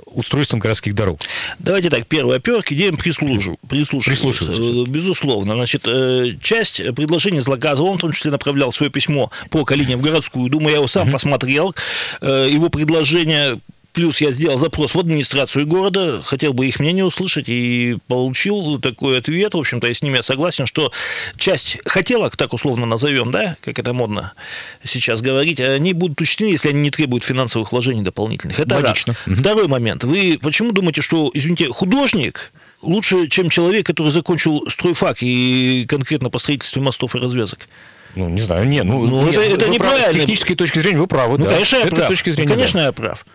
устройством 0.06 0.60
городских 0.60 0.96
дорог? 0.96 1.20
Давайте 1.60 1.90
так, 1.90 2.06
первое, 2.08 2.36
во-первых, 2.36 2.66
к 2.66 2.72
идеям 2.72 2.98
прислужив, 2.98 3.56
прислушиваются. 3.68 4.46
Прислушиваются. 4.46 4.92
Безусловно. 4.92 5.54
Значит, 5.56 5.84
э, 5.86 6.36
часть 6.42 6.82
предложений 6.96 7.42
Злоказова, 7.42 7.88
он 7.88 7.98
в 7.98 8.02
том 8.02 8.12
числе 8.12 8.32
направлял 8.32 8.72
свое 8.72 8.92
письмо 8.92 9.32
по 9.50 9.66
Калине 9.66 9.98
в 9.98 10.02
городскую 10.02 10.50
думаю, 10.50 10.72
я 10.72 10.78
его 10.78 10.88
сам 10.88 11.12
посмотрел. 11.12 11.76
Э, 12.22 12.48
Его 12.50 12.70
предложение 12.70 13.60
Плюс 13.94 14.22
я 14.22 14.32
сделал 14.32 14.58
запрос 14.58 14.94
в 14.94 15.00
администрацию 15.00 15.66
города, 15.66 16.22
хотел 16.22 16.54
бы 16.54 16.68
их 16.68 16.80
мнение 16.80 17.04
услышать, 17.04 17.50
и 17.50 17.98
получил 18.08 18.80
такой 18.80 19.18
ответ. 19.18 19.54
В 19.56 19.58
общем-то, 19.58 19.88
я 19.88 19.94
с 19.94 20.02
ними 20.02 20.22
согласен, 20.22 20.68
что 20.68 20.92
часть 21.38 21.78
хотелок, 21.86 22.38
так 22.38 22.54
условно 22.54 22.86
назовем, 22.86 23.32
да, 23.32 23.58
как 23.62 23.80
это 23.80 23.94
модно 23.94 24.34
сейчас 24.84 25.22
говорить, 25.22 25.60
они 25.60 25.94
будут 25.94 26.22
учтены, 26.22 26.50
если 26.50 26.70
они 26.70 26.82
не 26.82 26.92
требуют 26.92 27.24
финансовых 27.24 27.72
вложений 27.72 28.04
дополнительных. 28.04 28.60
Это 28.60 28.76
Логично. 28.76 29.16
раз. 29.26 29.40
Второй 29.40 29.68
момент. 29.68 30.04
Вы 30.04 30.38
почему 30.42 30.72
думаете, 30.72 31.02
что, 31.02 31.32
извините, 31.34 31.70
художник 31.70 32.52
лучше, 32.82 33.28
чем 33.28 33.50
человек, 33.50 33.86
который 33.86 34.12
закончил 34.12 34.66
стройфак 34.70 35.18
и 35.22 35.86
конкретно 35.88 36.30
по 36.30 36.40
строительству 36.40 36.82
мостов 36.82 37.16
и 37.16 37.20
развязок? 37.20 37.68
Ну, 38.16 38.28
не 38.28 38.42
знаю, 38.42 38.68
не, 38.68 38.84
ну, 38.84 39.06
Ну, 39.06 39.24
нет, 39.28 39.36
это- 39.36 39.56
это 39.56 39.70
неправильно. 39.70 40.12
С 40.12 40.16
технической 40.16 40.56
точки 40.56 40.80
зрения 40.80 40.98
вы 40.98 41.08
правы, 41.08 41.38
Ну, 41.38 41.46
да. 41.46 41.52
конечно, 41.52 41.78
я 41.78 41.86
прав. 41.88 42.08
точки 42.08 42.32
зрения, 42.32 42.50
Ну, 42.50 42.56
конечно, 42.56 42.80
да. 42.80 42.86
я 42.88 42.92
прав. 42.92 43.26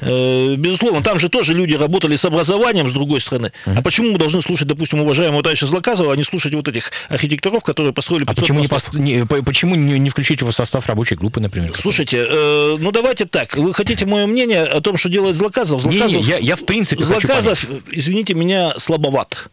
Э, 0.00 0.54
Безусловно, 0.56 1.02
там 1.02 1.18
же 1.18 1.28
тоже 1.28 1.54
люди 1.54 1.74
работали 1.74 2.16
с 2.16 2.24
образованием, 2.24 2.90
с 2.90 2.92
другой 2.92 3.20
стороны. 3.20 3.52
А 3.64 3.80
почему 3.82 4.12
мы 4.12 4.18
должны 4.18 4.42
слушать, 4.42 4.66
допустим, 4.68 5.00
уважаемого 5.00 5.42
товарища 5.42 5.66
Злоказова, 5.66 6.12
а 6.12 6.16
не 6.16 6.24
слушать 6.24 6.52
вот 6.54 6.66
этих 6.68 6.90
архитекторов, 7.08 7.62
которые 7.62 7.92
построили 7.94 8.24
А 8.24 8.26
500 8.34 8.40
почему, 8.40 8.60
не, 8.60 8.68
мостов? 8.70 8.94
не- 8.94 9.24
по- 9.26 9.42
почему 9.42 9.76
не, 9.76 9.98
не 9.98 10.10
включить 10.10 10.40
его 10.40 10.50
в 10.50 10.54
состав 10.54 10.86
рабочей 10.88 11.14
группы, 11.14 11.40
например? 11.40 11.72
Слушайте, 11.76 12.26
э, 12.28 12.76
ну 12.78 12.90
давайте 12.90 13.24
так. 13.26 13.56
Вы 13.56 13.72
хотите 13.72 14.06
мое 14.06 14.26
мнение 14.26 14.64
о 14.64 14.80
том, 14.80 14.96
что 14.96 15.08
делает 15.08 15.36
Злоказов? 15.36 15.84
Не, 15.86 15.92
не, 15.92 15.98
Злоказов, 15.98 16.26
я, 16.26 16.38
я 16.38 16.56
в 16.56 16.64
принципе 16.66 17.04
Злоказов, 17.04 17.64
извините 17.92 18.34
меня, 18.34 18.74
слабоват. 18.76 19.48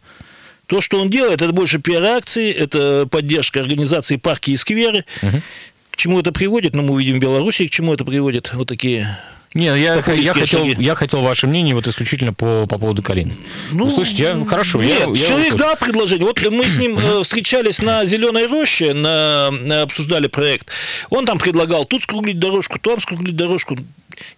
То, 0.68 0.80
что 0.82 1.00
он 1.00 1.08
делает, 1.10 1.40
это 1.42 1.52
больше 1.52 1.78
пиар-акции, 1.78 2.52
это 2.52 3.08
поддержка 3.10 3.60
организации 3.60 4.16
парки 4.16 4.50
и 4.52 4.56
скверы. 4.56 5.04
К 5.22 5.96
чему 5.96 6.20
это 6.20 6.30
приводит? 6.30 6.74
Ну, 6.74 6.82
мы 6.82 6.94
увидим 6.94 7.16
в 7.16 7.18
Беларуси, 7.20 7.66
к 7.66 7.70
чему 7.70 7.92
это 7.94 8.04
приводит. 8.04 8.52
Вот 8.54 8.68
такие 8.68 9.18
Не, 9.54 9.64
я, 9.64 9.96
я, 9.96 10.02
хотел, 10.02 10.58
шаги. 10.60 10.76
я 10.78 10.94
хотел 10.94 11.22
ваше 11.22 11.46
мнение 11.46 11.74
вот 11.74 11.88
исключительно 11.88 12.34
по, 12.34 12.66
по 12.68 12.78
поводу 12.78 13.02
Калины. 13.02 13.32
Ну, 13.72 13.90
слушайте, 13.90 14.24
я, 14.24 14.44
хорошо. 14.44 14.80
я- 14.82 14.88
Нет, 15.06 15.16
я 15.16 15.26
человек 15.26 15.54
услышал. 15.54 15.58
дал 15.58 15.76
предложение. 15.76 16.26
Вот 16.26 16.40
мы 16.52 16.64
с 16.64 16.76
ним 16.76 16.98
э, 17.02 17.22
встречались 17.22 17.80
на 17.80 18.04
Зеленой 18.04 18.46
роще, 18.46 18.92
на- 18.92 19.48
обсуждали 19.82 20.28
проект. 20.28 20.68
Он 21.08 21.24
там 21.24 21.38
предлагал 21.38 21.86
тут 21.86 22.02
скруглить 22.02 22.38
дорожку, 22.38 22.78
там 22.78 23.00
скруглить 23.00 23.34
дорожку. 23.36 23.78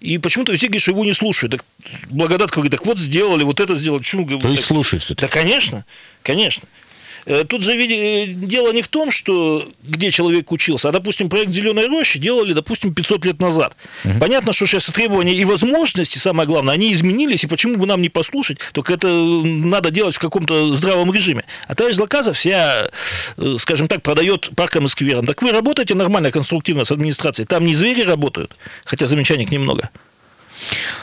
И 0.00 0.18
почему-то 0.18 0.54
все 0.54 0.66
говорят, 0.66 0.82
что 0.82 0.90
его 0.92 1.04
не 1.04 1.12
слушают. 1.12 1.52
Так 1.52 1.64
Благодатка 2.08 2.56
говорит, 2.56 2.72
так 2.72 2.86
вот 2.86 2.98
сделали, 2.98 3.44
вот 3.44 3.60
это 3.60 3.76
сделали. 3.76 4.00
Почему? 4.00 4.26
То 4.26 4.34
есть 4.48 4.62
так- 4.62 4.64
слушают 4.64 5.02
все 5.02 5.14
Да, 5.14 5.28
конечно, 5.28 5.84
конечно. 6.22 6.64
Э, 7.26 7.44
Тут 7.44 7.62
же 7.62 7.72
э, 7.74 8.26
дело 8.26 8.72
не 8.72 8.82
в 8.82 8.88
том, 8.88 9.10
что 9.10 9.64
где 9.82 10.10
человек 10.10 10.52
учился, 10.52 10.88
а, 10.88 10.92
допустим, 10.92 11.28
проект 11.28 11.52
«Зеленой 11.52 11.86
рощи» 11.88 12.18
делали, 12.18 12.52
допустим, 12.52 12.94
500 12.94 13.24
лет 13.26 13.40
назад. 13.40 13.76
Понятно, 14.20 14.52
что 14.52 14.66
сейчас 14.66 14.86
требования 14.86 15.34
и 15.34 15.44
возможности, 15.44 16.18
самое 16.18 16.46
главное, 16.46 16.74
они 16.74 16.92
изменились, 16.92 17.44
и 17.44 17.46
почему 17.46 17.76
бы 17.76 17.86
нам 17.86 18.02
не 18.02 18.08
послушать, 18.08 18.58
только 18.72 18.94
это 18.94 19.08
надо 19.08 19.90
делать 19.90 20.16
в 20.16 20.18
каком-то 20.18 20.74
здравом 20.74 21.12
режиме. 21.12 21.44
А 21.66 21.74
товарищ 21.74 21.96
Злоказов 21.96 22.38
себя, 22.38 22.90
э, 23.36 23.56
скажем 23.58 23.88
так, 23.88 24.02
продает 24.02 24.50
паркам 24.56 24.86
и 24.86 24.88
скверам. 24.88 25.26
Так 25.26 25.42
вы 25.42 25.52
работаете 25.52 25.94
нормально, 25.94 26.30
конструктивно 26.30 26.84
с 26.84 26.92
администрацией, 26.92 27.46
там 27.46 27.64
не 27.64 27.74
звери 27.74 28.02
работают, 28.02 28.56
хотя 28.84 29.06
замечаний 29.06 29.46
к 29.46 29.50
ним 29.50 29.62
много. 29.62 29.90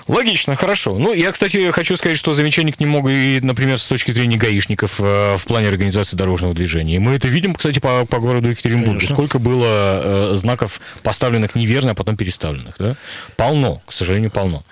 Логично, 0.07 0.55
хорошо. 0.55 0.97
Ну, 0.97 1.13
я, 1.13 1.31
кстати, 1.31 1.71
хочу 1.71 1.97
сказать, 1.97 2.17
что 2.17 2.33
замечаний 2.33 2.71
к 2.71 2.79
ним 2.79 2.89
могут 2.89 3.11
и, 3.11 3.39
например, 3.41 3.79
с 3.79 3.85
точки 3.85 4.11
зрения 4.11 4.37
гаишников 4.37 4.99
э, 4.99 5.35
в 5.37 5.45
плане 5.45 5.67
организации 5.67 6.15
дорожного 6.15 6.53
движения. 6.53 6.99
Мы 6.99 7.13
это 7.13 7.27
видим, 7.27 7.55
кстати, 7.55 7.79
по, 7.79 8.05
по 8.05 8.19
городу 8.19 8.49
Екатеринбургу. 8.49 8.93
Конечно. 8.93 9.15
Сколько 9.15 9.39
было 9.39 10.31
э, 10.31 10.35
знаков 10.35 10.79
поставленных 11.03 11.55
неверно, 11.55 11.91
а 11.91 11.95
потом 11.95 12.15
переставленных, 12.15 12.75
да? 12.79 12.95
Полно, 13.35 13.81
к 13.85 13.91
сожалению, 13.91 14.31
полно. 14.31 14.63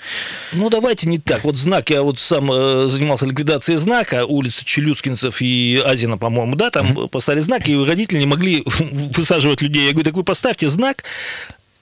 Ну, 0.53 0.69
давайте 0.69 1.07
не 1.07 1.19
так. 1.19 1.43
Вот 1.43 1.57
знак, 1.57 1.89
я 1.89 2.01
вот 2.01 2.19
сам 2.19 2.51
э, 2.51 2.87
занимался 2.89 3.25
ликвидацией 3.25 3.77
знака, 3.77 4.25
улицы 4.25 4.63
Челюскинцев 4.63 5.41
и 5.41 5.81
Азина, 5.85 6.17
по-моему, 6.17 6.55
да, 6.55 6.69
там 6.69 7.09
поставили 7.09 7.41
знак, 7.41 7.67
и 7.67 7.75
родители 7.75 8.19
не 8.19 8.25
могли 8.27 8.63
высаживать 9.15 9.61
людей. 9.61 9.87
Я 9.87 9.91
говорю, 9.91 10.05
так 10.05 10.15
вы 10.15 10.23
поставьте 10.23 10.69
знак, 10.69 11.03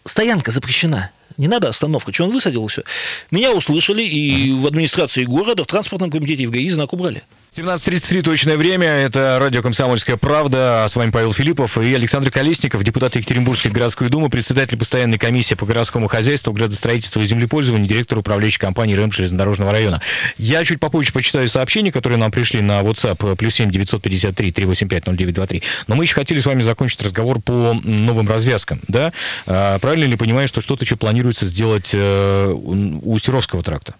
стоянка 0.06 0.52
запрещена. 0.52 1.12
Не 1.38 1.48
надо 1.48 1.70
остановка. 1.70 2.14
Что 2.14 2.26
он 2.26 2.32
высадил, 2.32 2.66
и 2.66 2.68
все. 2.70 2.84
Меня 3.32 3.54
услышали, 3.54 4.04
и 4.04 4.52
в 4.52 4.68
администрации 4.68 5.24
города, 5.24 5.64
в 5.64 5.68
транспортном 5.68 6.12
комитете, 6.12 6.44
и 6.44 6.46
в 6.46 6.52
ГАИ 6.52 6.70
знак 6.70 6.94
убрали. 6.94 7.24
17.33 7.56 8.24
точное 8.24 8.58
время. 8.58 8.88
Это 8.88 9.38
радио 9.40 9.62
«Комсомольская 9.62 10.18
правда». 10.18 10.88
С 10.90 10.96
вами 10.96 11.12
Павел 11.12 11.34
Филиппов 11.34 11.78
и 11.78 11.94
Александр 11.94 12.32
Колесников, 12.32 12.84
депутат 12.84 13.16
Екатеринбургской 13.16 13.70
городской 13.70 14.10
думы, 14.10 14.32
председатель 14.32 14.76
постоянной 14.76 15.20
комиссии 15.20 15.54
по 15.54 15.68
городскому 15.68 16.08
хозяйству, 16.08 16.52
градостроительству 16.52 17.22
и 17.22 17.26
землепользованию, 17.26 17.88
директор 17.88 18.18
управляющей 18.18 18.58
компании 18.58 18.96
РЭМ 18.96 19.12
железнодорожного 19.12 19.72
района. 19.72 20.02
Я 20.40 20.64
чуть 20.64 20.80
попозже 20.80 21.14
почитаю 21.14 21.48
сообщения, 21.48 21.92
которые 21.92 22.18
нам 22.18 22.32
пришли 22.32 22.60
на 22.60 22.82
WhatsApp 22.82 23.36
плюс 23.36 23.54
7 23.54 23.70
953 23.70 24.52
385 24.52 25.04
0923. 25.06 25.62
Но 25.86 25.94
мы 25.94 26.06
еще 26.06 26.16
хотели 26.16 26.40
с 26.40 26.48
вами 26.48 26.62
закончить 26.62 27.04
разговор 27.04 27.40
по 27.40 27.80
новым 27.84 28.28
развязкам. 28.28 28.82
Да? 28.88 29.14
А, 29.46 29.78
Правильно 29.78 30.06
ли 30.06 30.16
понимаю, 30.16 30.48
что 30.48 30.60
что-то 30.60 30.86
еще 30.86 30.96
планируется 30.96 31.46
сделать 31.46 31.92
э, 31.94 32.52
у 32.52 33.20
Серовского 33.20 33.62
тракта? 33.62 33.94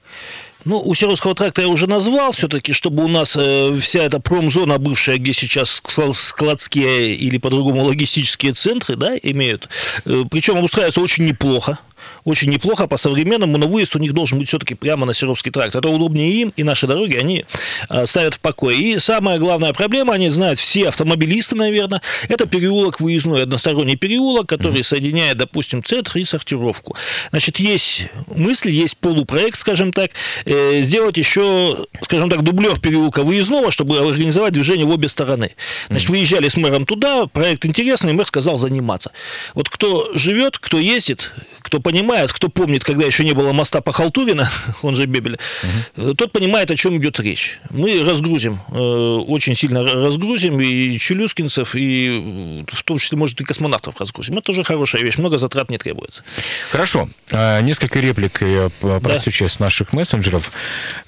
Ну, 0.66 0.80
у 0.80 0.96
Серовского 0.96 1.36
тракта 1.36 1.62
я 1.62 1.68
уже 1.68 1.88
назвал 1.88 2.32
все-таки, 2.32 2.72
чтобы 2.72 3.04
у 3.04 3.08
нас 3.08 3.36
э, 3.36 3.78
вся 3.82 4.04
эта 4.04 4.20
промзона 4.20 4.78
бывшая, 4.78 5.18
где 5.18 5.34
сейчас 5.34 5.82
скла- 5.84 6.14
складские 6.14 7.16
или 7.16 7.38
по-другому 7.38 7.84
логистические 7.84 8.54
центры, 8.54 8.96
да, 8.96 9.14
имеют, 9.22 9.68
э, 10.06 10.24
причем 10.32 10.58
обустраиваются 10.58 11.02
очень 11.02 11.26
неплохо, 11.26 11.80
очень 12.26 12.50
неплохо 12.50 12.88
по-современному, 12.88 13.58
но 13.58 13.68
выезд 13.68 13.96
у 13.96 14.00
них 14.00 14.14
должен 14.14 14.40
быть 14.40 14.48
все-таки 14.48 14.76
прямо 14.76 15.06
на 15.06 15.14
Серовский 15.14 15.52
тракт. 15.52 15.76
Это 15.76 15.90
удобнее 15.90 16.32
им, 16.32 16.54
и 16.56 16.64
наши 16.64 16.88
дороги 16.88 17.16
они 17.16 17.46
э, 17.90 18.06
ставят 18.06 18.36
в 18.36 18.40
покое. 18.40 18.78
И 18.78 19.00
самая 19.00 19.40
главная 19.40 19.74
проблема, 19.74 20.14
они 20.14 20.30
знают 20.30 20.60
все 20.60 20.90
автомобилисты, 20.90 21.56
наверное, 21.56 22.02
это 22.30 22.46
переулок 22.46 23.00
выездной, 23.00 23.44
односторонний 23.44 23.96
переулок, 23.96 24.48
который 24.48 24.84
соединяет, 24.84 25.38
допустим, 25.38 25.84
центр 25.84 26.18
и 26.18 26.24
сортировку. 26.24 26.96
Значит, 27.32 27.60
есть 27.60 28.08
мысли, 28.28 28.72
есть 28.72 28.98
полупроект, 28.98 29.60
скажем 29.60 29.92
так, 29.92 30.12
э, 30.46 30.82
сделать 30.82 31.18
еще, 31.18 31.86
скажем 32.04 32.30
так, 32.30 32.44
дублер 32.44 32.80
переулка 32.80 33.24
выездного, 33.24 33.72
чтобы 33.72 33.98
организовать 33.98 34.54
движение 34.54 34.86
в 34.86 34.92
обе 34.92 35.10
стороны. 35.10 35.52
Значит, 35.90 36.10
выезжали 36.10 36.48
с 36.48 36.58
мэром 36.58 36.86
туда, 36.86 37.28
проект 37.28 37.66
интересный, 37.66 38.14
мэр 38.14 38.28
сказал 38.28 38.58
заниматься. 38.58 39.12
Вот 39.54 39.70
кто 39.70 40.12
живет, 40.14 40.58
кто 40.58 40.80
ездит, 40.80 41.32
кто 41.74 41.82
понимает, 41.82 42.32
кто 42.32 42.50
помнит, 42.50 42.84
когда 42.84 43.04
еще 43.04 43.24
не 43.24 43.34
было 43.34 43.52
моста 43.52 43.82
по 43.82 43.92
Халтурина, 43.92 44.48
он 44.84 44.96
же 44.96 45.08
Бебеля, 45.08 45.40
э, 45.96 46.14
тот 46.16 46.32
понимает, 46.32 46.70
о 46.70 46.76
чем 46.76 46.98
идет 46.98 47.20
речь. 47.20 47.60
Мы 47.72 48.04
разгрузим, 48.04 48.60
э, 48.70 48.78
очень 48.78 49.56
сильно 49.56 49.82
разгрузим 49.82 50.62
и 50.62 51.00
челюскинцев, 51.00 51.74
и 51.74 52.64
э, 52.70 52.76
в 52.76 52.84
том 52.84 53.00
числе, 53.00 53.18
может, 53.18 53.42
и 53.42 53.44
космонавтов 53.44 54.00
разгрузим. 54.00 54.36
Это 54.36 54.44
тоже 54.44 54.64
хорошая 54.64 55.02
вещь, 55.02 55.18
много 55.18 55.40
затрат 55.40 55.72
не 55.72 55.80
требуется. 55.80 56.24
Хорошо. 56.70 57.10
А, 57.32 57.60
Несколько 57.62 58.00
реплик 58.00 58.44
я 58.44 58.70
прочту 58.80 59.32
сейчас 59.32 59.54
с 59.54 59.60
наших 59.60 59.94
мессенджеров. 59.94 60.52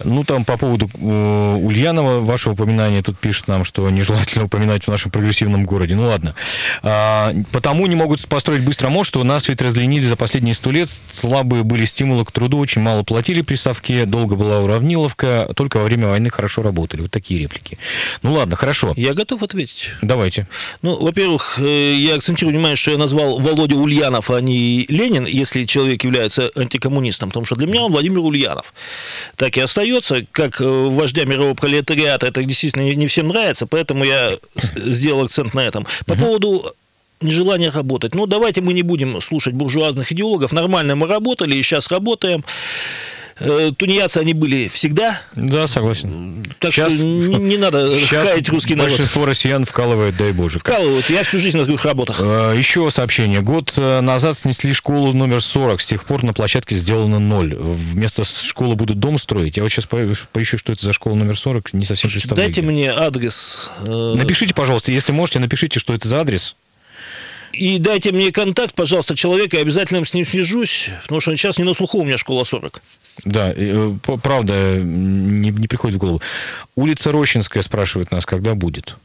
Ну, 0.04 0.24
там 0.24 0.46
по 0.46 0.58
поводу 0.58 0.90
Ульянова, 0.98 2.22
вашего 2.22 2.54
упоминания, 2.54 3.04
тут 3.04 3.20
пишут 3.20 3.48
нам, 3.48 3.66
что 3.66 3.88
нежелательно 3.92 4.46
упоминать 4.46 4.86
в 4.86 4.88
нашем 4.88 5.12
прогрессивном 5.12 5.66
городе. 5.66 5.96
Ну, 5.96 6.08
ладно. 6.08 6.34
А, 6.82 7.36
Потому 7.52 7.86
не 7.86 7.96
могут 7.96 8.28
построить 8.28 8.64
быстро 8.64 8.90
мост, 8.90 9.10
что 9.10 9.24
нас 9.24 9.48
ведь 9.48 9.62
разленили 9.62 10.06
за 10.06 10.16
последние 10.16 10.55
сто 10.56 10.72
лет. 10.72 10.90
Слабые 11.14 11.64
были 11.64 11.86
стимулы 11.86 12.26
к 12.26 12.32
труду, 12.32 12.58
очень 12.58 12.82
мало 12.82 13.04
платили 13.04 13.42
при 13.42 13.56
ставке, 13.56 14.06
долго 14.06 14.36
была 14.36 14.60
уравниловка, 14.62 15.52
только 15.56 15.78
во 15.78 15.84
время 15.84 16.08
войны 16.08 16.30
хорошо 16.30 16.64
работали. 16.64 17.02
Вот 17.02 17.12
такие 17.12 17.40
реплики. 17.40 17.78
Ну, 18.24 18.34
ладно, 18.34 18.56
хорошо. 18.56 18.94
Я 18.96 19.14
готов 19.14 19.44
ответить. 19.44 19.92
Давайте. 20.02 20.48
Ну, 20.82 20.98
во-первых, 20.98 21.60
э, 21.60 21.94
я 21.96 22.16
акцентирую 22.16 22.54
внимание, 22.56 22.76
что 22.76 22.92
я 22.92 22.98
назвал 22.98 23.40
Володя 23.40 23.76
Ульянов, 23.76 24.32
а 24.32 24.40
не 24.42 24.86
Ленин, 24.90 25.26
если 25.26 25.66
человек 25.66 26.04
является 26.04 26.52
антикоммунистом, 26.56 27.30
потому 27.30 27.46
что 27.46 27.56
для 27.56 27.68
меня 27.68 27.84
он 27.84 27.92
Владимир 27.92 28.20
Ульянов. 28.20 28.74
Так 29.36 29.58
и 29.58 29.62
остается, 29.62 30.26
как 30.32 30.62
э, 30.62 30.66
вождя 30.66 31.26
мирового 31.26 31.54
пролетариата, 31.54 32.28
это 32.28 32.44
действительно 32.44 32.82
не- 32.94 33.08
всем 33.08 33.28
нравится, 33.28 33.68
поэтому 33.68 34.04
я 34.04 34.38
сделал 34.76 35.26
акцент 35.26 35.54
на 35.54 35.62
этом. 35.62 35.86
По 36.06 36.16
поводу 36.16 36.74
нежелание 37.26 37.70
работать. 37.70 38.16
Ну, 38.16 38.26
давайте 38.26 38.62
мы 38.62 38.74
не 38.74 38.82
будем 38.84 39.22
слушать 39.22 39.54
буржуазных 39.54 40.12
идеологов. 40.12 40.52
Нормально 40.54 40.96
мы 40.96 41.08
работали 41.08 41.56
и 41.56 41.62
сейчас 41.64 41.90
работаем. 41.92 42.44
Э, 43.38 43.72
тунеядцы 43.78 44.20
они 44.20 44.34
были 44.34 44.70
всегда. 44.70 45.20
Да, 45.36 45.68
согласен. 45.68 46.46
Так 46.60 46.72
Сейчас- 46.74 46.94
что 46.94 47.04
не, 47.04 47.36
не 47.36 47.58
надо 47.58 47.94
хаять 48.08 48.48
русский 48.48 48.76
народ. 48.76 48.92
большинство 48.92 49.26
россиян 49.26 49.66
вкалывает, 49.66 50.16
дай 50.16 50.32
боже. 50.32 50.60
Вкалывают. 50.60 51.10
Я 51.10 51.24
всю 51.24 51.40
жизнь 51.40 51.58
на 51.58 51.66
таких 51.66 51.84
работах. 51.84 52.22
Э, 52.22 52.56
Еще 52.58 52.90
сообщение. 52.92 53.42
Год 53.42 53.74
э, 53.76 54.00
назад 54.00 54.38
снесли 54.38 54.72
школу 54.72 55.12
номер 55.12 55.42
40. 55.44 55.82
С 55.82 55.86
тех 55.86 56.06
пор 56.06 56.24
на 56.24 56.34
площадке 56.34 56.78
сделано 56.78 57.20
ноль. 57.20 57.54
Вместо 57.60 58.24
школы 58.24 58.76
будут 58.76 59.00
дом 59.02 59.18
строить. 59.20 59.58
Я 59.58 59.64
вот 59.64 59.70
сейчас 59.70 59.84
по- 59.86 59.98
поищу, 60.32 60.58
что 60.58 60.72
это 60.72 60.86
за 60.86 60.94
школа 60.94 61.16
номер 61.16 61.38
40. 61.38 61.74
Не 61.74 61.86
совсем 61.86 62.10
представляю. 62.10 62.48
Дайте 62.48 62.62
где. 62.62 62.70
мне 62.72 62.90
адрес. 62.90 63.70
Напишите, 63.84 64.54
пожалуйста, 64.54 64.94
если 64.94 65.12
можете, 65.12 65.40
напишите, 65.40 65.82
что 65.82 65.94
это 65.94 66.08
за 66.08 66.22
адрес. 66.22 66.56
И 67.58 67.78
дайте 67.80 68.12
мне 68.12 68.32
контакт, 68.32 68.76
пожалуйста, 68.76 69.16
человека, 69.16 69.56
я 69.58 69.62
обязательно 69.62 70.04
с 70.06 70.14
ним 70.14 70.26
свяжусь, 70.26 70.90
потому 71.04 71.22
что 71.22 71.36
сейчас 71.36 71.58
не 71.58 71.64
на 71.64 71.74
слуху 71.74 72.00
у 72.00 72.04
меня 72.04 72.18
школа 72.18 72.44
40. 72.44 72.82
Да, 73.24 73.54
э, 73.56 73.94
правда, 74.22 74.76
не, 74.78 75.50
не 75.52 75.68
приходит 75.68 75.96
в 75.96 76.00
голову. 76.00 76.22
Улица 76.76 77.12
Рощинская 77.12 77.64
спрашивает 77.64 78.12
нас, 78.12 78.26
когда 78.26 78.56
будет. 78.56 78.96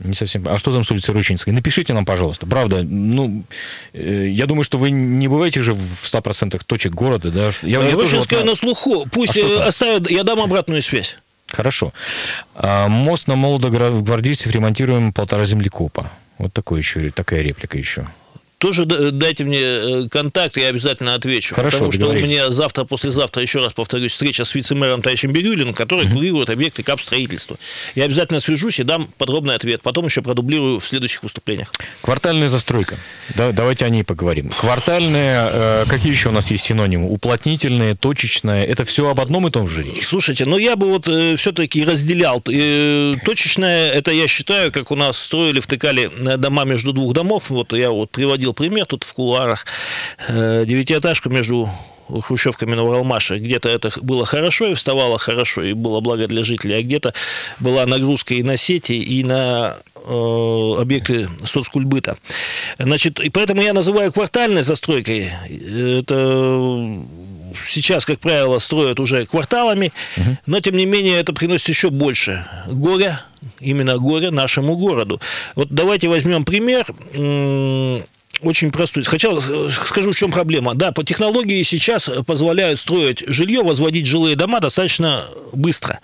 Не 0.00 0.14
совсем. 0.14 0.46
А 0.48 0.58
что 0.58 0.72
там 0.72 0.84
с 0.84 0.90
улицей 0.90 1.14
Рощинской? 1.14 1.52
Напишите 1.52 1.92
нам, 1.92 2.04
пожалуйста. 2.04 2.46
Правда, 2.46 2.82
ну, 2.82 3.44
э, 3.92 4.26
я 4.28 4.46
думаю, 4.46 4.64
что 4.64 4.76
вы 4.76 4.90
не 4.90 5.28
бываете 5.28 5.62
же 5.62 5.72
в 5.72 6.04
100% 6.04 6.60
точек 6.66 6.92
города, 6.92 7.30
да? 7.30 7.52
Я, 7.62 7.80
я 7.80 7.80
тоже 7.80 7.94
вот 7.94 8.02
Рощинская 8.02 8.42
на- 8.44 8.56
слуху. 8.56 9.06
Пусть 9.12 9.36
А 9.36 9.40
э, 9.40 9.58
оставят, 9.68 10.10
я 10.10 10.24
дам 10.24 10.40
обратную 10.40 10.82
связь. 10.82 11.16
Хорошо. 11.46 11.92
А, 12.56 12.88
мост 12.88 13.28
на 13.28 13.36
Молодогвардейцев 13.36 14.50
ремонтируем 14.50 15.12
полтора 15.12 15.46
землекопа. 15.46 16.10
Вот 16.38 16.52
такой 16.52 16.80
еще, 16.80 17.10
такая 17.10 17.42
реплика 17.42 17.78
еще. 17.78 18.06
Тоже 18.64 18.86
дайте 18.86 19.44
мне 19.44 19.60
э, 19.60 20.08
контакт, 20.08 20.56
я 20.56 20.68
обязательно 20.68 21.14
отвечу. 21.14 21.54
Хорошо, 21.54 21.80
потому 21.80 21.92
что 21.92 22.00
у 22.00 22.08
договорились. 22.08 22.30
меня 22.30 22.50
завтра, 22.50 22.84
послезавтра, 22.84 23.42
еще 23.42 23.58
раз 23.58 23.74
повторюсь, 23.74 24.12
встреча 24.12 24.46
с 24.46 24.54
вице-мэром 24.54 25.02
товарищем 25.02 25.32
Бирюлиным, 25.32 25.74
который 25.74 26.08
курирует 26.08 26.48
объекты 26.48 26.82
капстроительства. 26.82 27.58
Я 27.94 28.04
обязательно 28.04 28.40
свяжусь 28.40 28.80
и 28.80 28.82
дам 28.82 29.10
подробный 29.18 29.54
ответ. 29.54 29.82
Потом 29.82 30.06
еще 30.06 30.22
продублирую 30.22 30.80
в 30.80 30.86
следующих 30.86 31.22
выступлениях. 31.22 31.70
Квартальная 32.00 32.48
застройка. 32.48 32.96
Да, 33.36 33.52
давайте 33.52 33.84
о 33.84 33.90
ней 33.90 34.02
поговорим. 34.02 34.48
Квартальная, 34.48 35.50
э, 35.52 35.84
какие 35.86 36.12
еще 36.12 36.30
у 36.30 36.32
нас 36.32 36.50
есть 36.50 36.64
синонимы? 36.64 37.10
Уплотнительная, 37.10 37.94
точечная. 37.94 38.64
Это 38.64 38.86
все 38.86 39.10
об 39.10 39.20
одном 39.20 39.46
и 39.46 39.50
том 39.50 39.68
же 39.68 39.82
речь? 39.82 40.06
Слушайте, 40.06 40.46
ну 40.46 40.56
я 40.56 40.76
бы 40.76 40.86
вот 40.86 41.04
все-таки 41.38 41.84
разделял. 41.84 42.42
Э, 42.50 43.14
точечное, 43.26 43.90
это 43.90 44.10
я 44.10 44.26
считаю, 44.26 44.72
как 44.72 44.90
у 44.90 44.96
нас 44.96 45.18
строили, 45.18 45.60
втыкали 45.60 46.10
э, 46.10 46.38
дома 46.38 46.64
между 46.64 46.94
двух 46.94 47.12
домов. 47.12 47.50
Вот 47.50 47.74
я 47.74 47.90
вот 47.90 48.10
приводил 48.10 48.53
пример 48.54 48.86
тут 48.86 49.04
в 49.04 49.12
кулуарах. 49.12 49.66
Э, 50.28 50.64
девятиэтажку 50.66 51.28
между 51.30 51.68
хрущевками 52.22 52.74
на 52.74 52.84
Уралмаше. 52.84 53.38
Где-то 53.38 53.68
это 53.68 53.92
было 54.02 54.26
хорошо 54.26 54.66
и 54.68 54.74
вставало 54.74 55.18
хорошо, 55.18 55.62
и 55.62 55.72
было 55.72 56.00
благо 56.00 56.26
для 56.26 56.44
жителей, 56.44 56.78
а 56.78 56.82
где-то 56.82 57.14
была 57.60 57.86
нагрузка 57.86 58.34
и 58.34 58.42
на 58.42 58.56
сети, 58.56 58.92
и 58.92 59.24
на 59.24 59.76
э, 59.94 60.74
объекты 60.80 61.28
соцкульбыта. 61.46 62.16
Значит, 62.78 63.20
и 63.20 63.30
поэтому 63.30 63.62
я 63.62 63.72
называю 63.72 64.12
квартальной 64.12 64.62
застройкой. 64.62 65.30
Это 66.00 66.98
сейчас, 67.66 68.04
как 68.04 68.20
правило, 68.20 68.58
строят 68.58 69.00
уже 69.00 69.26
кварталами, 69.26 69.92
но 70.46 70.60
тем 70.60 70.76
не 70.76 70.86
менее 70.86 71.20
это 71.20 71.32
приносит 71.32 71.68
еще 71.68 71.90
больше 71.90 72.44
горя, 72.66 73.22
именно 73.60 73.98
горя 73.98 74.30
нашему 74.30 74.76
городу. 74.76 75.20
Вот 75.54 75.68
давайте 75.70 76.08
возьмем 76.08 76.44
пример. 76.44 76.86
Очень 78.40 78.70
простой. 78.70 79.04
Хотя 79.04 79.30
скажу, 79.70 80.12
в 80.12 80.16
чем 80.16 80.30
проблема. 80.32 80.74
Да, 80.74 80.92
по 80.92 81.04
технологии 81.04 81.62
сейчас 81.62 82.10
позволяют 82.26 82.78
строить 82.80 83.22
жилье, 83.26 83.62
возводить 83.62 84.06
жилые 84.06 84.36
дома 84.36 84.60
достаточно 84.60 85.24
быстро. 85.52 86.00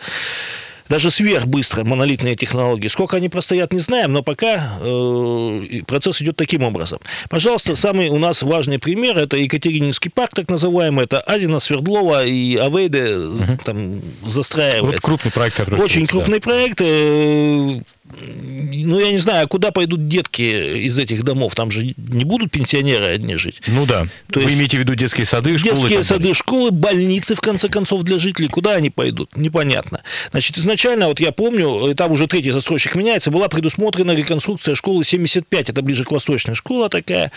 Даже 0.89 1.13
сверхбыстро 1.13 1.85
монолитные 1.85 2.35
технологии. 2.35 2.89
Сколько 2.89 3.17
они 3.19 3.29
простоят, 3.29 3.73
не 3.73 3.79
знаем, 3.79 4.13
но 4.13 4.25
пока 4.25 4.79
э, 4.81 5.83
процесс 5.87 6.21
идет 6.21 6.35
таким 6.35 6.65
образом. 6.65 6.99
Пожалуйста, 7.29 7.77
самый 7.77 8.09
у 8.09 8.19
нас 8.19 8.43
важный 8.43 8.81
пример– 8.81 9.17
это 9.19 9.37
Екатерининский 9.37 10.11
парк, 10.11 10.33
так 10.35 10.49
называемый. 10.49 11.05
Это 11.05 11.21
Азина, 11.21 11.61
Свердлова 11.61 12.25
и 12.25 12.57
Авейде 12.57 13.15
там 13.65 14.01
застраивается. 14.27 14.87
Вот 14.87 15.01
крупный 15.01 15.31
проект, 15.31 15.61
Очень 15.61 15.69
строится, 15.69 16.01
да. 16.01 16.07
крупный 16.09 16.41
проект. 16.41 16.81
э, 16.81 17.83
Ну, 18.13 18.99
я 18.99 19.11
не 19.11 19.19
знаю, 19.19 19.45
а 19.45 19.47
куда 19.49 19.71
пойдут 19.71 20.09
детки 20.09 20.43
из 20.87 20.99
этих 20.99 21.23
домов? 21.23 21.55
Там 21.55 21.71
же 21.71 21.95
не 21.97 22.25
будут 22.25 22.51
пенсионеры 22.51 23.07
одни 23.07 23.37
жить. 23.37 23.63
Ну 23.67 23.87
да. 23.87 24.07
То 24.31 24.41
Вы 24.41 24.47
есть 24.47 24.57
имеете 24.57 24.77
в 24.77 24.81
виду 24.81 24.95
детские 24.95 25.27
сады, 25.27 25.57
школы? 25.59 25.77
Детские 25.77 26.03
сады, 26.03 26.21
далее? 26.21 26.35
школы, 26.35 26.71
больницы, 26.71 27.35
в 27.35 27.41
конце 27.41 27.69
концов, 27.69 28.03
для 28.03 28.19
жителей. 28.19 28.49
Куда 28.49 28.75
они 28.75 28.91
пойдут? 28.91 29.37
Непонятно. 29.37 30.03
Значит, 30.31 30.59
изначально, 30.59 31.09
вот 31.09 31.21
я 31.21 31.33
помню, 31.33 31.91
и 31.91 31.95
там 31.95 32.13
уже 32.13 32.27
третий 32.27 32.51
застройщик 32.51 32.95
меняется, 32.95 33.31
была 33.31 33.49
предусмотрена 33.49 34.13
реконструкция 34.13 34.75
школы 34.75 35.05
75, 35.05 35.71
это 35.71 35.83
ближе 35.83 36.05
к 36.05 36.13
восточной 36.13 36.55
школа 36.55 36.89
такая. 36.89 37.31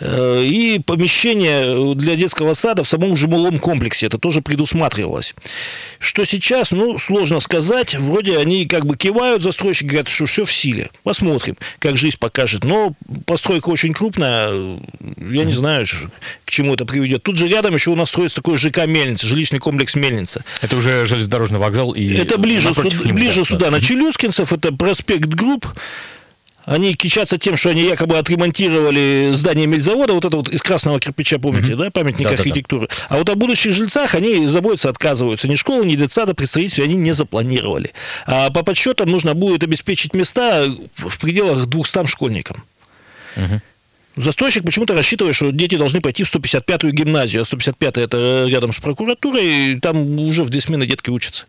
Э, 0.00 0.42
И 0.42 0.78
помещение 0.78 1.94
для 1.94 2.16
детского 2.16 2.54
сада 2.54 2.82
в 2.84 2.88
самом 2.88 3.16
жилом 3.16 3.58
комплексе. 3.58 4.06
Это 4.06 4.18
тоже 4.18 4.40
предусматривалось. 4.42 5.34
Что 5.98 6.24
сейчас, 6.24 6.70
ну, 6.70 6.98
сложно 6.98 7.40
сказать. 7.40 7.94
Вроде 7.94 8.38
они 8.38 8.66
как 8.66 8.86
бы 8.86 8.96
кивают, 8.96 9.42
застройщики 9.42 9.86
говорят, 9.86 10.08
что 10.08 10.26
все 10.26 10.44
в 10.44 10.52
силе. 10.52 10.90
Посмотрим, 11.02 11.56
как 11.78 11.96
жизнь 11.96 12.16
покажет. 12.18 12.64
Но 12.64 12.94
постройка 13.26 13.70
очень 13.70 13.92
крупная. 13.94 14.78
Я 15.30 15.44
не 15.44 15.52
знаю, 15.52 15.86
к 16.44 16.50
чему 16.50 16.74
это 16.74 16.84
приведет. 16.84 17.22
Тут 17.22 17.36
же 17.36 17.48
рядом 17.48 17.74
еще 17.74 17.90
у 17.90 17.96
нас 17.96 18.08
строится 18.08 18.36
такой 18.36 18.58
ЖК 18.58 18.86
Мельница, 18.86 19.26
жилищный 19.26 19.58
комплекс 19.58 19.94
Мельница. 19.94 20.44
Это 20.62 20.76
уже 20.76 21.06
железнодорожный 21.06 21.58
вокзал. 21.58 21.92
И 21.92 22.14
Это 22.14 22.38
ближе, 22.38 22.72
сюда, 22.72 22.88
него, 22.88 23.14
ближе 23.14 23.40
да, 23.40 23.44
сюда, 23.44 23.64
да. 23.66 23.70
на 23.72 23.80
Челюскинцев, 23.80 24.52
это 24.52 24.72
проспект 24.72 25.28
Групп. 25.28 25.66
Они 26.68 26.94
кичатся 26.94 27.38
тем, 27.38 27.56
что 27.56 27.70
они 27.70 27.82
якобы 27.82 28.18
отремонтировали 28.18 29.30
здание 29.32 29.66
мельзавода, 29.66 30.12
вот 30.12 30.26
это 30.26 30.36
вот 30.36 30.48
из 30.50 30.60
красного 30.60 31.00
кирпича, 31.00 31.38
помните, 31.38 31.74
да, 31.74 31.90
памятник 31.90 32.24
Да-да-да. 32.24 32.42
архитектуры. 32.42 32.88
А 33.08 33.16
вот 33.16 33.30
о 33.30 33.34
будущих 33.36 33.72
жильцах 33.72 34.14
они 34.14 34.46
заботиться 34.46 34.90
отказываются. 34.90 35.48
Ни 35.48 35.54
школы, 35.54 35.86
ни 35.86 35.96
детсада 35.96 36.34
при 36.34 36.44
строительстве 36.44 36.84
они 36.84 36.94
не 36.94 37.12
запланировали. 37.12 37.92
А 38.26 38.50
по 38.50 38.62
подсчетам 38.62 39.10
нужно 39.10 39.32
будет 39.32 39.62
обеспечить 39.62 40.12
места 40.12 40.66
в 40.96 41.18
пределах 41.18 41.66
200 41.66 42.06
школьникам. 42.06 42.62
Застройщик 44.16 44.64
почему-то 44.64 44.94
рассчитывает, 44.94 45.36
что 45.36 45.50
дети 45.52 45.76
должны 45.76 46.02
пойти 46.02 46.24
в 46.24 46.34
155-ю 46.34 46.90
гимназию, 46.90 47.42
а 47.42 47.44
155-я 47.44 48.02
это 48.02 48.44
рядом 48.46 48.74
с 48.74 48.76
прокуратурой, 48.78 49.46
и 49.46 49.80
там 49.80 50.20
уже 50.20 50.44
в 50.44 50.50
две 50.50 50.60
смены 50.60 50.86
детки 50.86 51.08
учатся. 51.08 51.46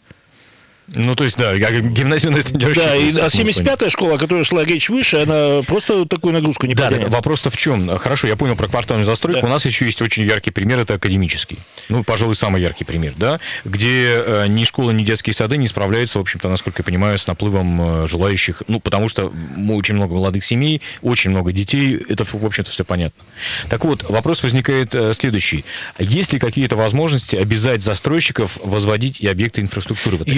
Ну, 0.96 1.16
то 1.16 1.24
есть, 1.24 1.38
да, 1.38 1.54
я 1.54 1.72
гимназию 1.72 2.32
на 2.32 2.38
не 2.38 2.74
Да, 2.74 2.96
и, 2.96 3.12
а 3.18 3.28
75-я 3.28 3.90
школа, 3.90 4.16
о 4.16 4.18
которой 4.18 4.44
шла 4.44 4.64
речь 4.64 4.90
выше, 4.90 5.18
она 5.18 5.62
просто 5.64 6.06
такую 6.06 6.34
нагрузку 6.34 6.66
не 6.66 6.74
Да, 6.74 6.88
потянет. 6.88 7.10
вопрос-то 7.10 7.50
в 7.50 7.58
чем? 7.58 7.98
Хорошо, 7.98 8.28
я 8.28 8.36
понял 8.36 8.56
про 8.56 8.68
квартальную 8.68 9.06
застройку. 9.06 9.42
Да. 9.42 9.48
У 9.48 9.50
нас 9.50 9.66
еще 9.66 9.86
есть 9.86 10.02
очень 10.02 10.24
яркий 10.24 10.52
пример, 10.52 10.80
это 10.80 10.96
академический. 10.96 11.60
Ну, 11.90 12.04
пожалуй, 12.04 12.36
самый 12.36 12.62
яркий 12.62 12.84
пример, 12.84 13.14
да, 13.18 13.40
где 13.66 14.22
э, 14.26 14.46
ни 14.48 14.64
школа, 14.64 14.92
ни 14.92 15.04
детские 15.04 15.34
сады 15.34 15.58
не 15.58 15.68
справляются, 15.68 16.20
в 16.20 16.22
общем-то, 16.22 16.50
насколько 16.50 16.82
я 16.82 16.84
понимаю, 16.84 17.18
с 17.18 17.28
наплывом 17.28 18.04
э, 18.04 18.08
желающих. 18.08 18.64
Ну, 18.68 18.80
потому 18.80 19.10
что 19.10 19.34
очень 19.70 19.96
много 19.96 20.16
молодых 20.16 20.44
семей, 20.44 20.82
очень 21.02 21.32
много 21.32 21.52
детей, 21.52 22.00
это, 22.10 22.26
в 22.26 22.46
общем-то, 22.46 22.72
все 22.72 22.86
понятно. 22.86 23.24
Так 23.70 23.86
вот, 23.86 24.04
вопрос 24.10 24.44
возникает 24.44 24.96
э, 24.96 25.14
следующий. 25.14 25.66
Есть 26.00 26.34
ли 26.34 26.40
какие-то 26.40 26.76
возможности 26.76 27.36
обязать 27.36 27.82
застройщиков 27.84 28.60
возводить 28.64 29.22
и 29.22 29.28
объекты 29.28 29.62
инфраструктуры? 29.62 30.18
это? 30.18 30.32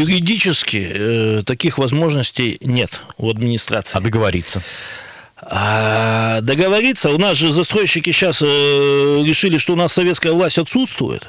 Юридически 0.45 0.91
э, 0.91 1.43
таких 1.45 1.77
возможностей 1.77 2.57
нет 2.61 3.01
у 3.17 3.29
администрации. 3.29 3.97
А 3.97 4.01
договориться? 4.01 4.63
А 5.39 6.41
договориться, 6.41 7.09
у 7.11 7.17
нас 7.17 7.37
же 7.37 7.51
застройщики 7.53 8.11
сейчас 8.11 8.41
решили, 8.41 9.57
что 9.57 9.73
у 9.73 9.75
нас 9.75 9.93
советская 9.93 10.31
власть 10.33 10.57
отсутствует. 10.57 11.27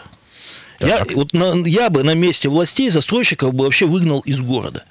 Я, 0.81 1.05
вот 1.15 1.33
на- 1.33 1.67
я 1.67 1.91
бы 1.91 2.03
на 2.03 2.15
месте 2.15 2.49
властей 2.49 2.89
застройщиков 2.91 3.53
бы 3.55 3.65
вообще 3.65 3.87
выгнал 3.87 4.21
из 4.21 4.41
города. 4.41 4.85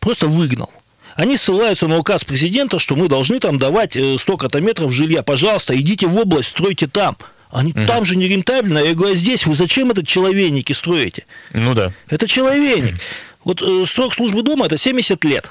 Просто 0.00 0.26
выгнал. 0.28 0.70
Они 1.14 1.36
ссылаются 1.36 1.88
на 1.88 1.98
указ 1.98 2.24
президента, 2.24 2.78
что 2.78 2.94
мы 2.96 3.08
должны 3.08 3.40
там 3.40 3.58
давать 3.58 3.96
э, 3.96 4.16
столько-то 4.18 4.60
метров 4.60 4.92
жилья. 4.92 5.22
Пожалуйста, 5.24 5.76
идите 5.78 6.06
в 6.06 6.16
область, 6.16 6.50
стройте 6.50 6.86
там. 6.86 7.16
Они 7.50 7.72
там 7.72 8.04
же 8.04 8.16
не 8.16 8.28
рентабельно. 8.28 8.78
Я 8.78 8.94
говорю, 8.94 9.14
а 9.14 9.16
здесь 9.16 9.46
вы 9.46 9.54
зачем 9.54 9.90
этот 9.90 10.06
человейники 10.06 10.72
строите? 10.72 11.24
Ну 11.52 11.74
да. 11.74 11.92
Это 12.08 12.28
человейник. 12.28 12.96
Вот 13.44 13.62
э, 13.62 13.84
срок 13.86 14.12
службы 14.14 14.42
дома 14.42 14.66
это 14.66 14.76
70 14.76 15.24
лет. 15.24 15.48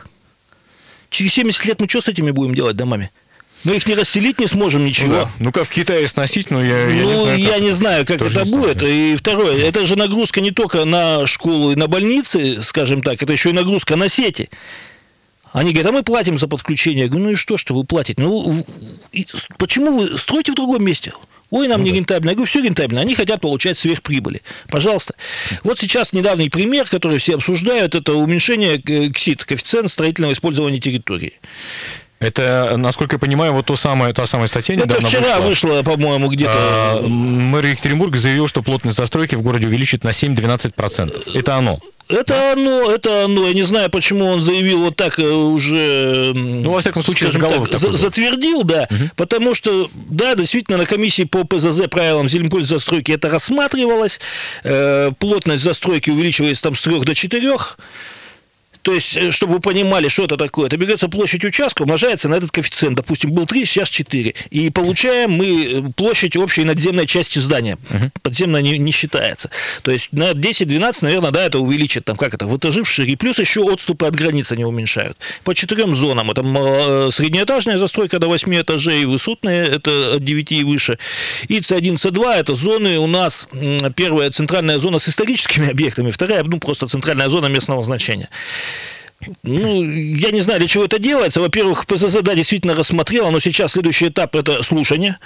Через 1.10 1.34
70 1.34 1.66
лет 1.66 1.80
мы 1.82 1.90
что 1.90 2.02
с 2.02 2.08
этими 2.08 2.32
будем 2.32 2.54
делать 2.54 2.76
домами? 2.76 3.10
Мы 3.64 3.78
их 3.78 3.88
не 3.88 3.96
расселить 3.96 4.40
не 4.40 4.46
сможем 4.48 4.82
Ну, 4.82 4.88
ничего. 4.88 5.12
да. 5.12 5.32
Ну-ка, 5.40 5.64
в 5.64 5.70
Китае 5.70 6.08
сносить, 6.08 6.52
но 6.52 6.64
я, 6.64 6.88
я 6.88 7.04
ну, 7.04 7.10
не 7.10 7.16
знаю, 7.16 7.40
я 7.40 7.50
как. 7.54 7.62
не 7.62 7.72
знаю, 7.72 8.06
как 8.06 8.20
Тоже 8.20 8.40
это 8.40 8.50
будет. 8.50 8.84
И 8.84 9.16
второе, 9.16 9.58
это 9.58 9.86
же 9.88 9.96
нагрузка 9.96 10.42
не 10.42 10.52
только 10.52 10.86
на 10.86 11.26
школу 11.26 11.72
и 11.72 11.76
на 11.76 11.88
больницы, 11.88 12.62
скажем 12.62 13.02
так, 13.02 13.22
это 13.24 13.34
еще 13.34 13.50
и 13.50 13.54
нагрузка 13.54 13.96
на 13.96 14.10
сети. 14.10 14.52
Они 15.58 15.72
говорят, 15.72 15.90
а 15.90 15.92
мы 15.92 16.04
платим 16.04 16.38
за 16.38 16.48
подключение. 16.48 17.06
Я 17.06 17.10
говорю, 17.10 17.26
ну 17.26 17.32
и 17.32 17.36
что, 17.36 17.58
что 17.58 17.74
вы 17.74 17.84
платите? 17.84 18.22
Ну, 18.22 18.64
почему 19.58 19.98
вы 19.98 20.16
строите 20.16 20.52
в 20.52 20.56
другом 20.56 20.86
месте? 20.86 21.14
Ой, 21.50 21.68
нам 21.68 21.80
ну, 21.80 21.86
не 21.86 21.90
да. 21.90 21.98
рентабельно. 21.98 22.30
Я 22.30 22.36
говорю, 22.36 22.48
все 22.48 22.62
рентабельно. 22.62 23.02
Они 23.02 23.16
хотят 23.16 23.42
получать 23.42 23.76
сверхприбыли. 23.76 24.44
Пожалуйста. 24.68 25.16
Вот 25.64 25.80
сейчас 25.80 26.14
недавний 26.14 26.50
пример, 26.50 26.86
который 26.88 27.18
все 27.18 27.34
обсуждают, 27.34 27.96
это 27.96 28.14
уменьшение 28.14 28.80
КСИТ, 29.12 29.46
коэффициент 29.46 29.90
строительного 29.90 30.34
использования 30.34 30.80
территории. 30.80 31.34
Это, 32.20 32.76
насколько 32.78 33.16
я 33.16 33.20
понимаю, 33.20 33.54
вот 33.54 33.66
то 33.68 33.76
самое, 33.76 34.12
та 34.14 34.26
самая 34.26 34.48
статья 34.48 34.76
Это 34.76 34.86
недавно 34.86 35.08
вчера 35.08 35.40
вышла, 35.40 35.68
вышла 35.70 35.84
по-моему, 35.84 36.30
где-то... 36.30 36.52
А, 36.54 37.02
мэр 37.02 37.66
Екатеринбурга 37.66 38.18
заявил, 38.18 38.48
что 38.48 38.64
плотность 38.64 38.98
застройки 38.98 39.36
в 39.36 39.42
городе 39.42 39.68
увеличит 39.68 40.04
на 40.04 40.10
7-12%. 40.10 41.38
Это 41.38 41.56
оно. 41.56 41.80
Это 42.10 42.34
да? 42.34 42.54
оно, 42.54 42.92
это 42.92 43.26
оно. 43.26 43.48
Я 43.48 43.54
не 43.54 43.64
знаю, 43.64 43.90
почему 43.90 44.26
он 44.26 44.42
заявил 44.42 44.80
вот 44.80 44.96
так 44.96 45.20
э, 45.20 45.30
уже... 45.30 46.32
Ну, 46.34 46.72
во 46.72 46.80
всяком 46.80 47.04
случае, 47.04 47.30
заголовок 47.30 47.70
так, 47.70 47.82
за, 47.82 47.92
Затвердил, 47.96 48.64
да. 48.64 48.88
Угу. 48.90 49.10
Потому 49.16 49.54
что, 49.54 49.90
да, 49.94 50.36
действительно, 50.36 50.78
на 50.78 50.86
комиссии 50.86 51.24
по 51.24 51.44
ПЗЗ 51.44 51.82
правилам 51.90 52.30
землепользования 52.30 52.80
застройки 52.80 53.12
это 53.12 53.30
рассматривалось. 53.30 54.20
Э, 54.64 55.12
плотность 55.20 55.64
застройки 55.64 56.10
увеличивается 56.10 56.64
там 56.64 56.76
с 56.76 56.82
3 56.82 57.02
до 57.02 57.14
4 57.14 57.58
то 58.88 58.94
есть, 58.94 59.18
э, 59.18 59.32
чтобы 59.32 59.56
вы 59.56 59.60
понимали, 59.60 60.08
что 60.08 60.24
это 60.24 60.38
такое, 60.38 60.68
это 60.68 60.78
берется 60.78 61.10
площадь 61.10 61.44
участка, 61.44 61.82
умножается 61.82 62.30
на 62.30 62.36
этот 62.36 62.52
коэффициент. 62.52 62.96
Допустим, 62.96 63.34
был 63.34 63.46
3, 63.46 63.66
сейчас 63.66 63.90
4. 63.90 64.34
И 64.50 64.70
получаем 64.70 65.32
мы 65.32 65.66
э, 65.66 65.82
площадь 65.94 66.38
общей 66.38 66.64
надземной 66.64 67.06
части 67.06 67.40
здания. 67.40 67.78
Угу. 67.90 68.12
Подземная 68.22 68.62
не, 68.62 68.78
не 68.78 68.94
считается. 68.94 69.50
То 69.84 69.92
есть, 69.92 70.14
на 70.14 70.32
10-12, 70.32 71.00
наверное, 71.02 71.32
да, 71.32 71.44
это 71.44 71.60
увеличит, 71.60 72.06
там, 72.06 72.16
как 72.16 72.34
это, 72.34 72.48
в 72.48 72.56
этажи, 72.56 72.86
в 72.86 72.88
шире. 72.88 73.18
Плюс 73.18 73.40
еще 73.40 73.60
отступы 73.60 74.06
от 74.06 74.16
границы 74.16 74.56
не 74.56 74.64
уменьшают. 74.64 75.18
По 75.44 75.54
четырем 75.54 75.94
зонам. 75.94 76.32
Это 76.32 76.44
э, 76.46 77.10
среднеэтажная 77.12 77.78
застройка 77.78 78.20
до 78.20 78.28
8 78.28 78.62
этажей, 78.62 79.04
высотные, 79.04 79.66
это 79.66 80.16
от 80.16 80.24
9 80.24 80.52
и 80.54 80.64
выше. 80.64 80.98
И 81.50 81.60
С1, 81.60 81.96
С2, 81.96 82.36
это 82.36 82.56
зоны 82.56 83.00
у 83.00 83.08
нас, 83.08 83.50
первая 83.98 84.32
центральная 84.32 84.80
зона 84.80 85.00
с 85.00 85.10
историческими 85.10 85.70
объектами, 85.72 86.10
вторая, 86.10 86.46
ну, 86.46 86.62
просто 86.62 86.88
центральная 86.88 87.28
зона 87.28 87.48
местного 87.48 87.84
значения. 87.84 88.30
Ну, 89.44 89.84
я 89.84 90.32
не 90.32 90.42
знаю, 90.42 90.60
для 90.60 90.68
чего 90.68 90.86
это 90.86 91.00
делается. 91.00 91.42
Во-первых, 91.42 91.86
ПСЗ, 91.86 92.22
да, 92.22 92.36
действительно 92.36 92.76
рассмотрела, 92.76 93.30
но 93.32 93.40
сейчас 93.40 93.72
следующий 93.74 94.10
этап– 94.10 94.36
это 94.38 94.64
слушание. 94.64 95.18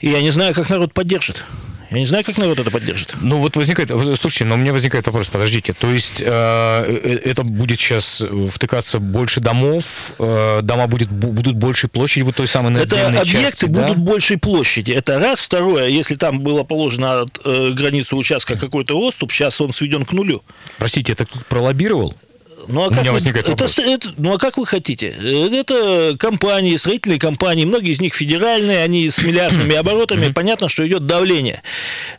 И 0.00 0.08
я 0.08 0.22
не 0.22 0.30
знаю, 0.30 0.54
как 0.54 0.70
народ 0.70 0.92
поддержит. 0.94 1.44
Я 1.90 2.00
не 2.00 2.06
знаю, 2.06 2.22
как 2.22 2.36
народ 2.36 2.58
это 2.58 2.70
поддержит. 2.70 3.14
Ну 3.22 3.38
вот 3.38 3.56
возникает, 3.56 3.88
слушайте, 3.88 4.44
но 4.44 4.56
у 4.56 4.58
меня 4.58 4.74
возникает 4.74 5.06
вопрос, 5.06 5.28
подождите, 5.28 5.72
то 5.72 5.90
есть 5.90 6.20
э, 6.20 6.26
э 6.26 7.18
это 7.24 7.44
будет 7.44 7.80
сейчас 7.80 8.22
втыкаться 8.50 8.98
больше 8.98 9.40
домов, 9.40 10.12
э, 10.18 10.60
дома 10.62 10.86
будет, 10.86 11.10
будут 11.10 11.56
большей 11.56 11.88
площади, 11.88 12.24
вот 12.24 12.36
той 12.36 12.46
самой 12.46 12.72
надземной 12.72 13.12
Это 13.12 13.20
объекты 13.22 13.42
части, 13.42 13.64
будут 13.64 13.96
да? 13.96 14.02
большей 14.02 14.36
площади, 14.36 14.92
это 14.92 15.18
раз. 15.18 15.40
Второе, 15.40 15.88
если 15.88 16.16
там 16.16 16.40
было 16.40 16.62
положено 16.62 17.22
от 17.22 17.40
э, 17.44 17.70
границы 17.70 18.16
участка 18.16 18.58
какой-то 18.58 18.98
отступ, 18.98 19.32
сейчас 19.32 19.58
он 19.60 19.72
сведен 19.72 20.04
к 20.04 20.12
нулю. 20.12 20.42
Простите, 20.76 21.12
это 21.12 21.24
кто-то 21.24 21.46
пролоббировал? 21.46 22.14
Ну, 22.68 22.82
а 22.82 22.88
У 22.88 22.90
меня 22.90 23.12
возникает 23.12 23.46
вы, 23.46 23.52
вопрос. 23.52 23.78
Это, 23.78 23.88
это, 23.88 24.14
ну, 24.18 24.34
а 24.34 24.38
как 24.38 24.58
вы 24.58 24.66
хотите? 24.66 25.08
Это 25.08 26.16
компании, 26.18 26.76
строительные 26.76 27.18
компании, 27.18 27.64
многие 27.64 27.92
из 27.92 28.00
них 28.00 28.14
федеральные, 28.14 28.82
они 28.82 29.08
с 29.08 29.18
миллиардными 29.18 29.74
оборотами. 29.76 30.30
Понятно, 30.32 30.68
что 30.68 30.86
идет 30.86 31.06
давление. 31.06 31.62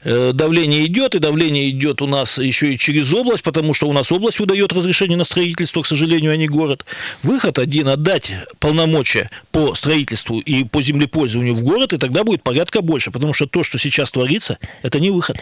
Э, 0.04 0.32
давление 0.34 0.86
идет, 0.86 1.14
и 1.14 1.20
давление 1.20 1.70
идет 1.70 2.02
у 2.02 2.08
нас 2.08 2.40
еще 2.40 2.74
и 2.74 2.78
через 2.80 3.14
область, 3.14 3.44
потому 3.44 3.76
что 3.76 3.88
у 3.88 3.94
нас 3.94 4.12
область 4.12 4.40
выдает 4.40 4.74
разрешение 4.74 5.18
на 5.18 5.26
строительство, 5.26 5.84
к 5.84 5.88
сожалению, 5.88 6.32
а 6.32 6.36
не 6.36 6.48
город. 6.48 6.84
Выход 7.22 7.60
один– 7.60 7.88
отдать 7.90 8.32
полномочия 8.60 9.30
по 9.52 9.76
строительству 9.76 10.40
и 10.40 10.64
по 10.64 10.82
землепользованию 10.82 11.54
в 11.56 11.62
город, 11.62 11.94
и 11.94 11.98
тогда 11.98 12.24
будет 12.24 12.42
порядка 12.42 12.82
больше, 12.82 13.12
потому 13.12 13.34
что 13.34 13.46
то, 13.46 13.64
что 13.64 13.78
сейчас 13.78 14.10
творится, 14.10 14.58
это 14.82 15.00
не 15.00 15.12
выход. 15.12 15.38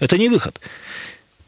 Это 0.00 0.18
не 0.18 0.28
выход. 0.28 0.58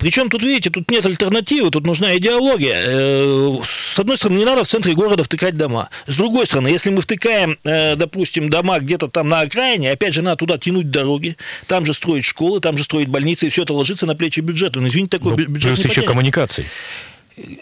Причем 0.03 0.29
тут, 0.29 0.43
видите, 0.43 0.69
тут 0.69 0.91
нет 0.91 1.07
альтернативы, 1.07 1.71
тут 1.71 1.87
нужна 1.87 2.17
идеология. 2.17 2.75
Э, 2.75 3.59
с 3.65 3.97
одной 4.01 4.17
стороны, 4.17 4.39
не 4.39 4.45
надо 4.45 4.65
в 4.65 4.69
центре 4.69 4.95
города 4.95 5.23
втыкать 5.23 5.57
дома. 5.57 5.91
С 6.07 6.17
другой 6.17 6.45
стороны, 6.47 6.67
если 6.67 6.91
мы 6.91 7.03
втыкаем, 7.03 7.57
э, 7.63 7.95
допустим, 7.95 8.51
дома 8.51 8.81
где-то 8.81 9.07
там 9.07 9.29
на 9.29 9.41
окраине, 9.43 9.93
опять 9.93 10.13
же, 10.13 10.23
надо 10.23 10.39
туда 10.39 10.59
тянуть 10.59 10.91
дороги, 10.91 11.37
там 11.69 11.87
же 11.87 11.95
строить 11.95 12.25
школы, 12.25 12.59
там 12.59 12.77
же 12.77 12.83
строить 12.83 13.07
больницы, 13.07 13.47
и 13.47 13.49
все 13.49 13.63
это 13.63 13.75
ложится 13.75 14.07
на 14.07 14.17
плечи 14.17 14.41
бюджета. 14.41 14.81
Ну, 14.81 14.89
извините, 14.89 15.19
такой 15.19 15.37
ну, 15.37 15.37
бюджет 15.37 15.75
Плюс 15.77 15.85
еще 15.85 16.03
коммуникации. 16.03 16.67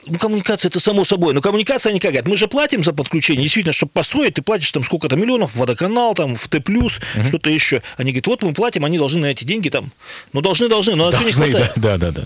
Ну, 0.06 0.18
коммуникация 0.18 0.68
это 0.68 0.80
само 0.80 1.04
собой. 1.04 1.32
Но 1.34 1.40
коммуникация, 1.40 1.90
они 1.90 2.00
как 2.00 2.10
говорят, 2.10 2.26
мы 2.26 2.36
же 2.36 2.48
платим 2.48 2.82
за 2.82 2.92
подключение. 2.92 3.42
Действительно, 3.42 3.72
чтобы 3.72 3.92
построить, 3.92 4.34
ты 4.34 4.42
платишь 4.42 4.70
там 4.72 4.82
сколько-то 4.82 5.16
миллионов, 5.16 5.54
водоканал, 5.54 6.14
там, 6.14 6.36
в 6.36 6.48
Т+, 6.48 6.58
угу. 6.58 6.88
что-то 6.88 7.50
еще. 7.50 7.82
Они 7.96 8.10
говорят, 8.10 8.26
вот 8.26 8.42
мы 8.42 8.52
платим, 8.52 8.84
они 8.84 8.98
должны 8.98 9.20
на 9.20 9.26
эти 9.26 9.44
деньги 9.44 9.68
там. 9.68 9.92
Ну, 10.32 10.40
должны, 10.40 10.68
должны, 10.68 10.94
но 10.96 11.10
должны, 11.10 11.30
все 11.30 11.44
не 11.44 11.50
хватает. 11.52 11.72
Да, 11.76 11.98
да, 11.98 12.10
да. 12.10 12.22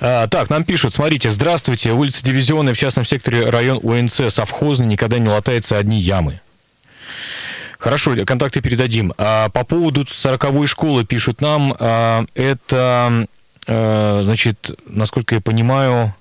А, 0.00 0.26
так, 0.26 0.50
нам 0.50 0.64
пишут, 0.64 0.94
смотрите, 0.94 1.30
здравствуйте, 1.30 1.92
улица 1.92 2.24
Дивизионная, 2.24 2.74
в 2.74 2.78
частном 2.78 3.04
секторе 3.04 3.48
район 3.48 3.80
УНЦ, 3.82 4.32
совхозный, 4.32 4.86
никогда 4.86 5.18
не 5.18 5.28
латается 5.28 5.78
одни 5.78 6.00
ямы. 6.00 6.40
Хорошо, 7.78 8.16
контакты 8.26 8.60
передадим. 8.60 9.12
А, 9.16 9.48
по 9.50 9.64
поводу 9.64 10.02
40-й 10.02 10.66
школы 10.66 11.04
пишут 11.04 11.40
нам, 11.40 11.74
а, 11.78 12.24
это, 12.34 13.26
а, 13.66 14.20
значит, 14.22 14.70
насколько 14.86 15.36
я 15.36 15.40
понимаю, 15.40 16.14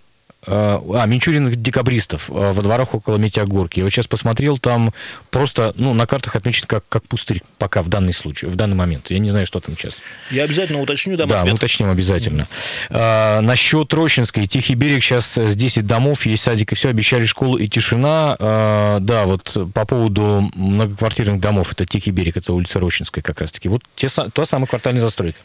а, 0.48 1.06
Минчуриных 1.06 1.56
декабристов 1.56 2.30
э, 2.30 2.52
во 2.54 2.62
дворах 2.62 2.94
около 2.94 3.18
Метеогорки. 3.18 3.80
Я 3.80 3.86
вот 3.86 3.92
сейчас 3.92 4.08
посмотрел, 4.08 4.58
там 4.58 4.94
просто, 5.32 5.74
ну, 5.78 5.94
на 5.94 6.06
картах 6.06 6.36
отмечено 6.36 6.68
как, 6.68 6.84
как 6.88 7.04
пустырь 7.08 7.42
пока 7.58 7.82
в 7.82 7.90
данный 7.90 8.14
случай, 8.14 8.46
в 8.46 8.56
данный 8.56 8.76
момент. 8.76 9.10
Я 9.10 9.20
не 9.20 9.30
знаю, 9.30 9.48
что 9.48 9.60
там 9.60 9.78
сейчас. 9.78 9.94
Я 10.32 10.44
обязательно 10.44 10.82
уточню, 10.82 11.18
дам 11.18 11.30
Да, 11.30 11.42
ответ. 11.42 11.56
уточним 11.56 11.90
обязательно. 11.90 12.42
Mm-hmm. 12.42 12.88
А, 12.92 13.42
насчет 13.42 13.94
Рощинской, 13.94 14.46
Тихий 14.46 14.76
берег, 14.76 15.04
сейчас 15.04 15.38
с 15.38 15.56
10 15.56 15.86
домов, 15.86 16.26
есть 16.26 16.44
садик 16.44 16.72
и 16.72 16.76
все, 16.76 16.90
обещали 16.90 17.26
школу 17.26 17.58
и 17.58 17.68
тишина. 17.68 18.36
А, 18.40 19.00
да, 19.00 19.26
вот 19.26 19.58
по 19.74 19.86
поводу 19.86 20.52
многоквартирных 20.56 21.40
домов, 21.40 21.72
это 21.72 21.86
Тихий 21.86 22.12
берег, 22.12 22.38
это 22.38 22.54
улица 22.54 22.80
Рощинская 22.80 23.24
как 23.24 23.42
раз-таки. 23.42 23.70
Вот 23.70 23.82
те, 23.96 24.08
та 24.08 24.46
самая 24.46 24.68
квартальная 24.68 25.02
застройка. 25.02 25.40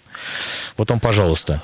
Вот 0.76 0.90
он, 0.90 1.00
пожалуйста. 1.00 1.62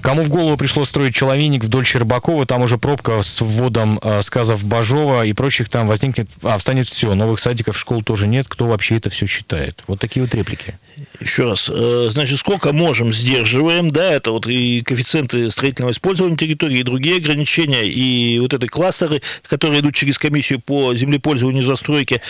Кому 0.00 0.22
в 0.22 0.28
голову 0.28 0.56
пришло 0.56 0.84
строить 0.84 1.14
человейник 1.14 1.64
вдоль 1.64 1.84
Щербакова, 1.84 2.46
там 2.46 2.62
уже 2.62 2.77
пробка 2.78 3.22
с 3.22 3.40
вводом 3.40 3.98
э, 4.02 4.22
сказов 4.22 4.64
Бажова 4.64 5.26
и 5.26 5.32
прочих 5.32 5.68
там 5.68 5.88
возникнет, 5.88 6.28
а, 6.42 6.58
встанет 6.58 6.86
все, 6.86 7.14
новых 7.14 7.40
садиков, 7.40 7.78
школ 7.78 8.02
тоже 8.02 8.26
нет, 8.26 8.46
кто 8.48 8.66
вообще 8.66 8.96
это 8.96 9.10
все 9.10 9.26
считает? 9.26 9.82
Вот 9.86 10.00
такие 10.00 10.24
вот 10.24 10.34
реплики. 10.34 10.78
Еще 11.20 11.44
раз, 11.44 11.70
э, 11.72 12.08
значит, 12.10 12.38
сколько 12.38 12.72
можем, 12.72 13.12
сдерживаем, 13.12 13.90
да, 13.90 14.12
это 14.12 14.30
вот 14.30 14.46
и 14.46 14.82
коэффициенты 14.82 15.50
строительного 15.50 15.92
использования 15.92 16.36
территории, 16.36 16.80
и 16.80 16.82
другие 16.82 17.16
ограничения, 17.16 17.86
и 17.86 18.38
вот 18.38 18.54
эти 18.54 18.66
кластеры, 18.66 19.22
которые 19.42 19.80
идут 19.80 19.94
через 19.94 20.18
комиссию 20.18 20.60
по 20.60 20.94
землепользованию 20.94 21.62
и 21.62 21.66
застройке. 21.66 22.20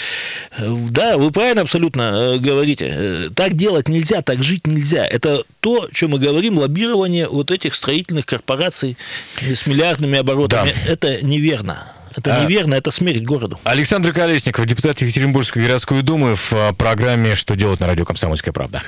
Э, 0.57 0.75
да, 0.91 1.19
вы 1.19 1.31
правильно 1.31 1.63
абсолютно 1.63 2.35
э, 2.35 2.39
говорите. 2.39 3.31
Так 3.35 3.55
делать 3.55 3.89
нельзя, 3.89 4.23
так 4.23 4.43
жить 4.43 4.67
нельзя. 4.67 5.05
Это 5.05 5.45
то, 5.61 5.85
о 5.85 5.89
чем 5.93 6.11
мы 6.11 6.19
говорим, 6.19 6.59
лоббирование 6.59 7.29
вот 7.29 7.51
этих 7.51 7.75
строительных 7.75 8.27
корпораций 8.27 8.97
с 9.41 9.67
миллиардными 9.67 10.19
оборотами. 10.19 10.75
Да. 10.87 10.93
Это 10.93 11.25
неверно. 11.25 11.93
Это 12.19 12.37
а... 12.37 12.45
неверно, 12.45 12.75
это 12.75 12.91
смерть 12.91 13.23
городу. 13.23 13.61
Александр 13.63 14.13
Колесников, 14.13 14.67
депутат 14.67 15.01
Екатеринбургской 15.01 15.65
городской 15.65 16.03
думы 16.03 16.35
в 16.35 16.53
а, 16.53 16.73
программе 16.73 17.37
«Что 17.37 17.55
делать 17.55 17.79
на 17.79 17.87
радио 17.87 18.05
Комсомольская 18.05 18.53
правда». 18.53 18.83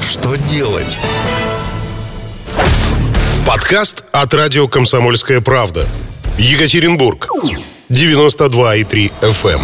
Что 0.00 0.36
делать? 0.50 0.98
Подкаст 3.46 4.04
от 4.12 4.32
радио 4.32 4.68
«Комсомольская 4.68 5.42
правда». 5.42 5.86
Екатеринбург. 6.38 7.28
92,3 7.90 9.12
FM. 9.20 9.60